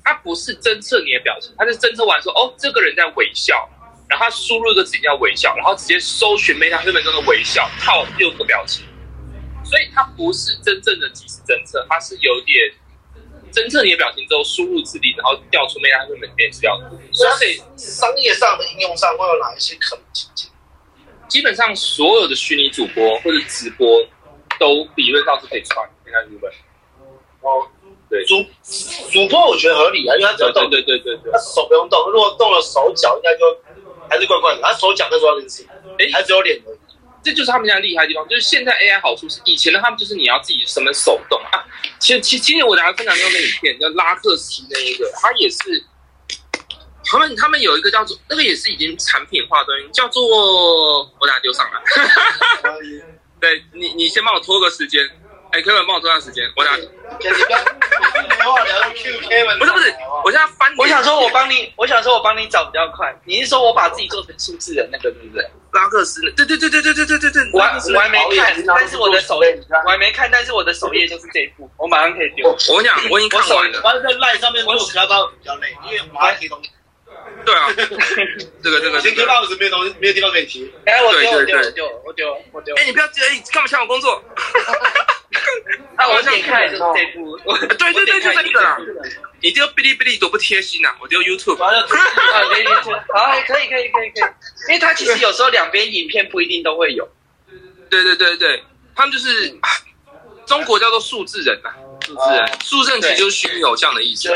[0.05, 3.67] 它不是侦测你的表情，它是侦测完说哦这个人在微笑，
[4.07, 8.85] 然后它输入一个指令叫微笑，然后直接搜寻 Meta Human 中的微笑，套六个表情，
[9.65, 12.71] 所以它不是真正的即时侦测，它是有点。
[13.53, 20.49] 侦测你的表情之后，输入指令，然后调出 Meta Human 里面资料库，所以商业上的应用上会有哪一些可能情境？
[21.29, 23.87] 基本上所有的虚拟主播或者直播
[24.59, 26.51] 都理论上是可以穿 Meta Human。
[27.41, 27.67] 哦，
[28.09, 28.43] 对主
[29.11, 33.45] 主播我觉得合理啊，因为他只要对动，对对对对他手不用动，如果动了手脚，应该就
[34.09, 34.61] 还是怪怪的。
[34.61, 35.67] 他手脚再说那件事情，
[35.99, 36.79] 哎还只有脸而已。
[37.23, 38.27] 这就是他们家厉害的地方。
[38.27, 41.63] 就是现在 AI 好处是，以前的他们就是你要自己什么手动啊。
[41.99, 45.85] 其实其其实我大家分享另外一个影片，叫拉克西那一个，他也是。
[47.05, 51.81] 他们他们有一个叫做那个也是已经产品化的东西，叫做我等下丢上来。
[53.41, 55.05] 对你你先帮我拖个时间，
[55.53, 56.89] 哎，可以帮我拖下时间，我等下你
[59.59, 59.93] 不是不是，
[60.25, 60.73] 我现在翻。
[60.77, 63.15] 我想说，我帮你，我想说我帮你找比较快。
[63.25, 65.47] 你是说我把自己做成数字的那个，对不对？
[65.71, 72.49] 拉克斯，对对对对对对对对对，我我还没看，但是我的首页我还没看，但是我的首页就是这一部，我马上可以丢。
[72.49, 73.81] 我跟你讲，我已经看完了。
[73.81, 76.71] 完了在赖上面做 Clubhouse 比较累，因为马上提东西。
[77.45, 77.67] 对啊，
[78.63, 78.97] 这个这个。
[78.99, 80.73] 以前 Clubhouse 没有东西，没有地方可以提。
[80.85, 82.75] 哎，我丢，我丢，我丢，我丢，我丢。
[82.75, 84.23] 哎，你不要哎，干嘛抢我工作？
[85.97, 87.37] 啊，我点开就是这部。
[87.37, 88.77] 对对对，就这个啦。
[89.41, 90.95] 你丢哔哩哔哩多不贴心啊！
[91.01, 91.57] 我丢 YouTube。
[91.57, 91.87] 完了，啊，
[92.49, 92.65] 可以，
[93.13, 94.31] 好，可以，可以，可以，可以。
[94.69, 97.07] 因为它其实有时候两边影片不一定都会有。
[97.89, 98.63] 对对对对，
[98.95, 99.69] 他们就是啊
[100.45, 101.75] 中国叫做数字人啊，
[102.05, 104.35] 数字人，数字人其实就是虚拟偶像的意思啊。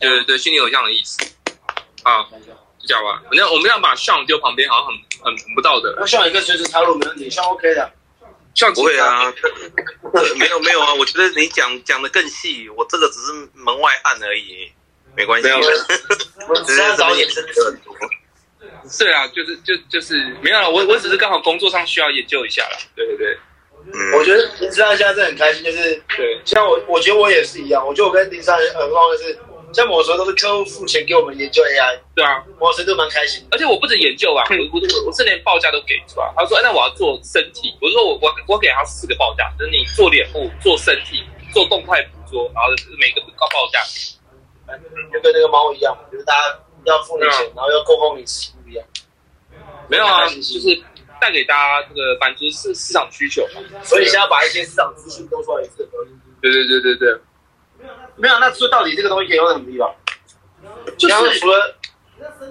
[0.00, 1.18] 对对对，虚拟偶像的意思。
[2.02, 2.22] 啊，
[2.78, 3.22] 就这样吧。
[3.24, 5.94] 反正我们要把 Sean 丢旁边，好像很很很不道德。
[5.98, 7.90] 那像一个随时插入没问题，像 OK 的。
[8.54, 9.32] Sean 不会啊，
[10.38, 14.70] 没有没有啊，我觉得你讲讲的更细，我这个只是门外汉而已，
[15.16, 15.48] 没关系。
[15.48, 15.58] 没有
[16.48, 17.52] 我 只是要找眼神的
[18.98, 22.78] 对啊，就是就就是没有了，我我只是刚好工作上需要研究一下啦。
[22.94, 23.38] 对对对
[23.86, 27.84] 嗯，我觉得林珊现在是很开心，就是对，像我，我觉得我也是一样。
[27.86, 29.38] 我觉得我跟林珊很棒的是，
[29.74, 33.44] 像某时候都是客户付钱给我们研究 AI，对啊，某程度蛮开心。
[33.50, 36.32] 而且我不止研究啊， 我我我我是连报价都给出来。
[36.36, 43.80] 他说，哎，那我要做身体，我说我我我给他四个报价，就是你做脸部、做身体、做动态捕捉，然后每个高报价。
[45.12, 48.84] 就跟那个猫一样，就是大家要付你钱，然后要供奉你吃不一样。
[49.88, 50.82] 没有啊，就是
[51.20, 53.60] 带给大家这个满足市市场需求嘛。
[53.82, 56.10] 所以现在要把一些市场资讯都出来也是很合理。
[56.40, 57.20] 对对对对对，
[58.16, 59.94] 没有，那说到底这个东西可以用在什么地方？
[60.96, 61.76] 就是除了，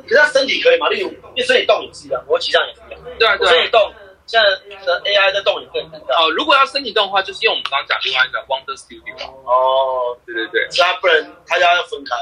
[0.03, 0.89] 可是它身体可以嘛？
[0.89, 2.99] 例如，因为身体动也是一样，我骑上也是一样。
[3.17, 3.69] 对啊对啊身体。
[3.71, 3.93] 动，
[4.27, 4.49] 现在
[4.85, 6.15] 的 AI 在动也可以看到。
[6.15, 9.33] 哦，如果要身体动的话，就是用我们刚刚讲另外一个 Wonder Studio 啊。
[9.45, 12.15] 哦，对对对，所以它不能，它要分开。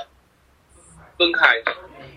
[1.18, 1.62] 分开。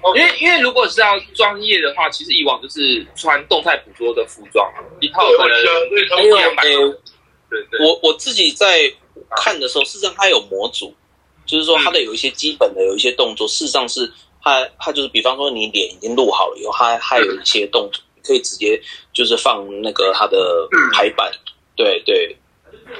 [0.02, 6.62] 哦因为因为如果是要专业的话，其实以往就是穿动态捕捉的服装啊，一套可能一因为两百。
[6.64, 6.76] 诶
[7.50, 8.92] 对对，我我自己在
[9.36, 10.94] 看的时候，事实上它有模组，
[11.46, 14.10] 就是说他的有一些基本的有一些动作，事实上是
[14.42, 18.80] 他他就是比方说你脸已经录好了以后，他还有一些动作可以直接
[19.12, 21.30] 就是放那个他的排版，
[21.76, 22.36] 对对，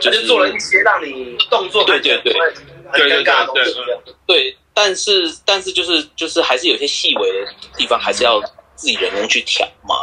[0.01, 2.33] 就就是做了一些让你动作对对对。
[2.93, 3.75] 很尴尬的东西。
[4.25, 8.41] 对，但是但是就是就是还是有些细微的地方，还是要
[8.77, 9.97] 自己人工去调嘛。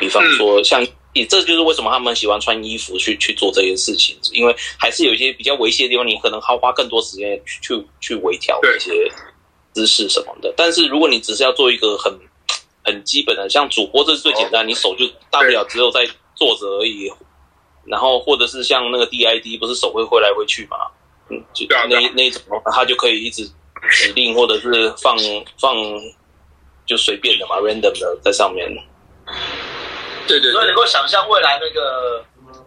[0.00, 0.82] 比方说像，
[1.12, 9.10] 也这就是为什么他们喜欢穿衣服去去做这件事情，因为还是有一些比较维系的地方，你可能还要花更多时间去去去微调对一些
[9.72, 10.52] 姿势什么的。
[10.56, 12.12] 但是如果你只是要做一个很
[12.84, 17.10] 很基本的，像主播这是最简单，你手就大不了只有在坐着而已。
[17.84, 20.76] 然后或者是像那个 DID，不是手会挥来挥去嘛？
[21.28, 22.42] 嗯，就那那一种，
[22.72, 23.44] 他就可以一直
[23.90, 25.16] 指令或者是放
[25.58, 25.76] 放
[26.86, 28.68] 就随便的嘛，random 的在上面。
[30.26, 32.24] 对对对所以能够想象未来那个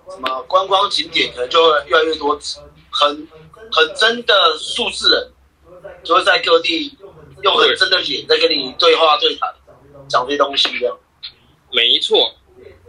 [0.10, 2.40] 什么观光景点，可能就会越来越多
[2.92, 3.28] 很
[3.72, 5.32] 很真的数字人，
[6.04, 6.98] 就会在各地
[7.42, 9.54] 用很真的脸在跟你对话对谈，
[10.08, 10.98] 讲这些东西这样。
[11.72, 12.34] 没错，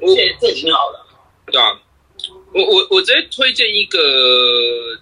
[0.00, 1.00] 这这挺好的。
[1.50, 1.80] 对啊，
[2.52, 3.98] 我我我直接推荐一个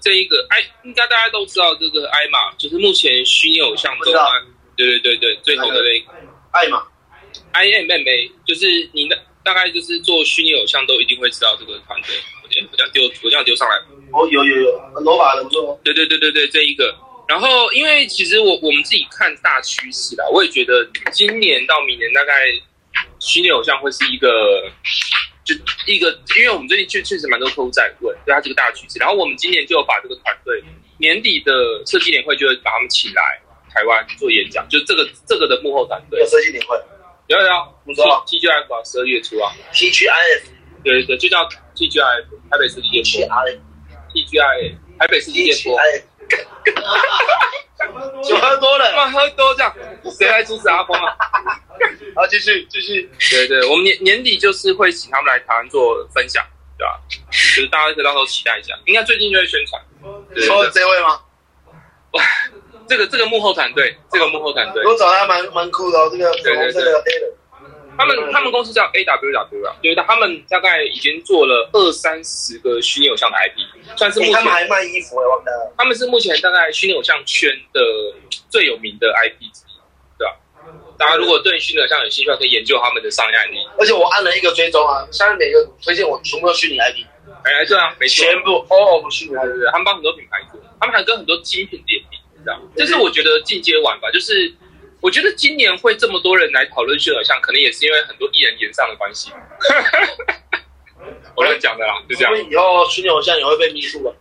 [0.00, 4.12] 这一个哎，应该大家都知道这个艾玛，就是目前虚拟偶像中
[4.76, 6.24] 对对对对最红的那个。
[6.52, 6.86] 艾玛
[7.50, 12.16] ，I M M A，就是你的大概就是做虚拟偶像都一定会知道这个团队。
[12.42, 13.76] 我这我这样丢我这样丢上来，
[14.12, 16.94] 哦，有有有，罗马人做对对对对对，这一个。
[17.26, 22.32] 然后，因为其实我我们自己看大趋势啦，我也觉得今年到明年大概
[23.18, 24.70] 虚拟偶像会是一个，
[25.42, 25.54] 就
[25.86, 28.98] 一个，因为我们最近确确实蛮多客户在问，对它这个大趋势。
[28.98, 30.62] 然后我们今年就把这个团队
[30.98, 33.22] 年底的设计年会就会把他们请来
[33.72, 36.78] 台湾做演讲，就这个这个的幕后团队有，设计年会
[37.26, 40.42] 有有有，不知道 T G F 啊，十二月初啊，，TGIF
[40.82, 43.38] 对对对，就叫 T G I F 台北市立电波
[44.12, 45.78] TGIF，T G F 台北市立电波。
[45.80, 46.02] TGIF，
[48.28, 49.74] 酒喝多了，哇，喝多这样，
[50.18, 51.16] 谁来阻止阿峰啊？
[52.16, 53.10] 好，继续继续。
[53.30, 56.44] 对对，我们年年底就是会请他们来台湾做分享，
[56.78, 57.00] 对吧？
[57.30, 59.82] 就是大家可以到时候期待一下，应该最近就会宣传。
[60.34, 61.20] 对说这位吗？
[62.88, 67.02] 这个这个幕后团队，这个幕后团队，我找他蛮蛮酷的哦，这个对对对黑。
[67.96, 75.72] 他们他们公司叫 A W W 啊，就是他们大概已经做了二三十个虚拟偶像的 IP，算是目前欸他们还卖衣服哎，完蛋了。
[75.78, 77.80] 他们是目前大概虚拟偶像圈的
[78.50, 79.78] 最有名的 IP 之一，
[80.18, 80.34] 对吧？
[80.98, 83.58] 大家如果对虚拟偶像有兴趣，可以研究他们的商业案例。
[83.78, 87.06] 而且我按了一个追踪啊，下面每个推荐我全部都虚拟 IP，
[87.44, 89.46] 哎，对啊，没错，全部 all of 虚拟对 IP。
[89.46, 92.13] 对对，他们帮很多品牌做，他们还跟很多精品联名，
[92.44, 92.60] 这样。
[92.76, 94.52] 这是我觉得进阶玩吧，就是
[95.00, 99.30] 我觉得今年会这么多人来讨论虚拟偶像，可能也是因为很多艺人演上的关系。
[101.36, 104.14] 我乱讲的啦，就这样所，以以后虚拟偶像也会被迷住了，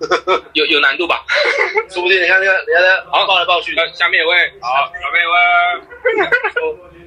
[0.54, 1.24] 有有难度吧？
[1.92, 3.76] 说不定你看那个人家在好抱来抱去。
[3.76, 5.36] 呃，下面有位，好，下面有位，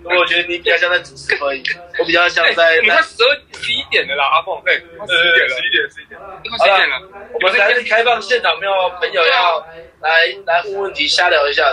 [0.05, 1.61] 我我觉得你比较像在主持而已，
[1.99, 2.79] 我比较像哎在
[3.67, 6.17] 十一点的啦，阿凤，对，十一点了，十一点，十一点，
[6.57, 7.01] 快十一点了。
[7.33, 9.59] 我们还是开放现场，没有朋友要
[9.99, 11.63] 来来问问题，瞎聊一下。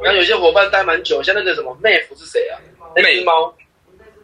[0.00, 2.58] 然后有些伙伴待蛮久，像那个什么妹夫是谁啊？
[2.94, 3.52] 那只猫，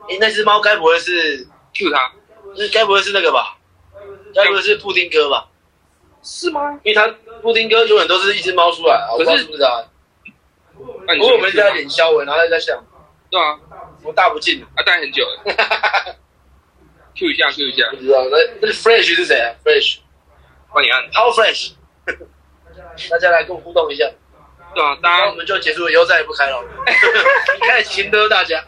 [0.09, 1.45] 诶，那只猫该不会是
[1.75, 2.13] Q 他
[2.57, 3.57] 那该不会是那个吧？
[4.35, 5.49] 该不会是布丁哥吧？
[6.23, 6.79] 是吗？
[6.85, 7.07] 因为他
[7.43, 9.83] 布丁哥永远都是一只猫出来啊，我不知道可是是不是啊？
[10.77, 12.77] 不过我们在在脸消文，然后在想，
[13.31, 13.59] 对啊，
[14.05, 15.45] 我大不敬，啊，待很久了
[17.19, 19.99] ，Q 一下，Q 一下不，知道那那 Fresh 是谁啊？Fresh
[20.73, 21.73] 帮你按，How Fresh，
[23.11, 24.05] 大家来跟我互动一下，
[24.75, 26.63] 对啊，大家那我们就结束，以后再也不开了。
[27.67, 28.63] 开始勤的大家。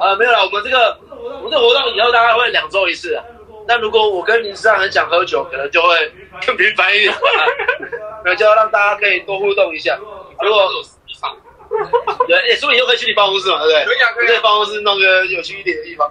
[0.00, 3.24] 啊，没有了，我们这个我们这个活动以后大概会两周一次啊。
[3.68, 6.12] 那如果我跟林思上很想喝酒，可能就会
[6.46, 7.14] 更频繁一点，
[8.24, 9.96] 那就要让大家可以多互动一下。
[10.40, 10.68] 如果
[12.28, 13.84] 对，哎、说不定以后可以去你办公室嘛，对不对？
[13.86, 16.10] 可以啊可以啊在办公室弄个有趣一点的地方。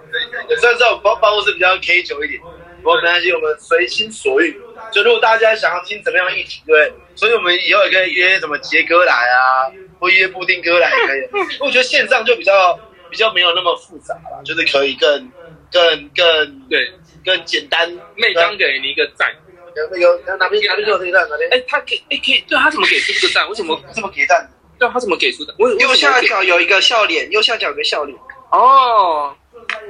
[0.60, 2.40] 虽然知道我办办公室比较 K 久一点，
[2.82, 4.58] 不过没关系，我们随心所欲。
[4.92, 7.02] 就如果大家想要听怎么样的议题，对不对？
[7.14, 11.46] 所以我们以后也可以约什么杰哥来啊，或约布丁哥来也可以。
[11.60, 12.78] 我觉得线上就比较
[13.10, 15.30] 比较没有那么复杂了，就是可以更
[15.70, 16.90] 更更对，
[17.24, 17.88] 更简单。
[18.16, 19.30] 妹刚给你一个赞，
[19.74, 23.48] 那个哪边哪边给我这个赞，哪边哎，他给，哎，可以，对他怎么给出这个赞？
[23.48, 23.80] 为什么？
[23.94, 24.50] 这么给赞？
[24.82, 25.54] 对他怎么给出的？
[25.58, 28.18] 我右下角有一个笑脸，右下角有个笑脸。
[28.50, 29.34] 哦，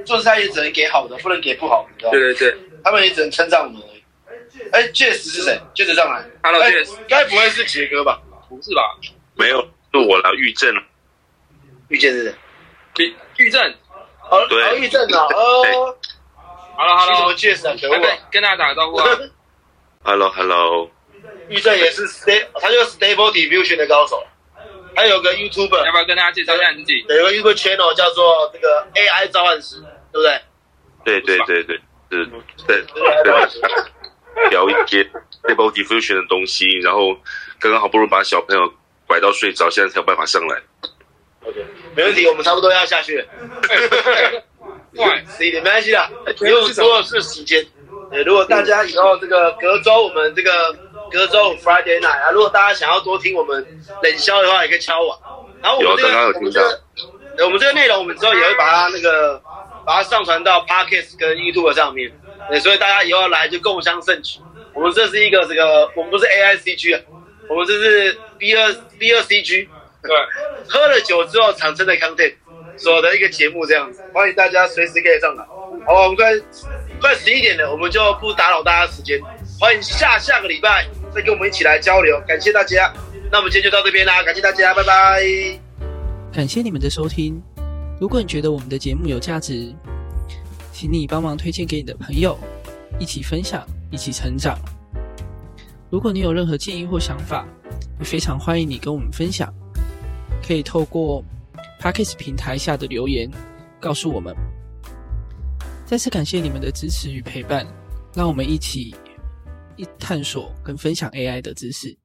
[0.04, 4.02] 做菜也只能给好的，不能给不好的，你知道吗对对对他们也只能称赞我们而已。
[4.72, 6.24] 哎，Jess 是谁？Jess 上来。
[6.42, 8.20] ，Hello 哎 Jess，该不会是杰哥吧？
[8.48, 8.82] 不是吧？
[9.34, 9.62] 没有，
[9.92, 10.74] 是我了，玉正。
[11.88, 12.34] 遇见是谁？
[13.04, 13.62] 玉玉正
[14.30, 15.96] 哦，对哦，玉正啊， 哦
[16.76, 19.06] ，，Hello 你怎么恶跟大家打个招呼啊
[20.04, 20.90] ！Hello Hello，
[21.48, 24.22] 玉正也是 stable，他就是 Stable Diffusion 的高手。
[24.94, 27.04] 还有个 YouTube，要不要跟大家介绍一下你自己？
[27.08, 29.80] 有一个 YouTube channel 叫做这个 AI 召唤师，
[30.12, 30.40] 对不对？
[31.04, 31.76] 对对对对，
[32.10, 32.30] 是，
[32.66, 32.84] 对
[33.24, 35.02] 对聊一些
[35.42, 37.14] stable diffusion 的东西，然后
[37.58, 38.72] 刚刚好不容易把小朋友
[39.06, 40.62] 拐到睡着，现在才有办法上来。
[41.44, 41.64] OK，
[41.96, 43.26] 没问题，我们差不多要下去了。
[44.94, 47.66] 对，十一点没关系啦，不用多的是时间。
[48.10, 50.50] 呃，如果大家以后这个隔周我们这个
[51.12, 53.64] 隔周 Friday night 啊，如果大家想要多听我们
[54.02, 55.20] 冷笑的话，也可以敲我。
[55.62, 56.82] 然后我们这有刚刚有听到个我们这个
[57.38, 59.40] 呃我们这个内容，我们之后也会把它那个
[59.86, 62.10] 把它上传到 Podcast 跟 YouTube 上面。
[62.48, 64.40] 对，所以大家以后来就共襄盛举。
[64.74, 67.00] 我们这是一个这个，我们不是 AICG 啊，
[67.48, 69.68] 我们这是 B 二 B 二 CG。
[70.02, 70.16] 对，
[70.68, 72.34] 喝了酒之后产生的 content
[72.76, 75.44] 所的一个节目这样子，欢迎大家随时可以上来。
[75.86, 76.32] 好，我们快
[77.00, 79.20] 快十一点了，我们就不打扰大家时间，
[79.60, 82.20] 欢迎下下个礼拜再跟我们一起来交流。
[82.26, 82.92] 感谢大家，
[83.30, 85.22] 那我们今天就到这边啦，感谢大家，拜拜。
[86.32, 87.40] 感谢你们的收听。
[88.00, 89.72] 如果你觉得我们的节目有价值，
[90.72, 92.38] 请你帮忙推荐给你的朋友，
[92.98, 94.58] 一起分享，一起成长。
[95.90, 97.46] 如果你有任何建议或想法，
[97.98, 99.52] 也非常欢迎你跟我们分享，
[100.46, 101.22] 可以透过
[101.78, 103.30] p a c k e s 平台下的留言
[103.78, 104.34] 告诉我们。
[105.84, 107.66] 再次感谢你们的支持与陪伴，
[108.14, 108.94] 让我们一起
[109.76, 112.01] 一探索跟分享 AI 的知识。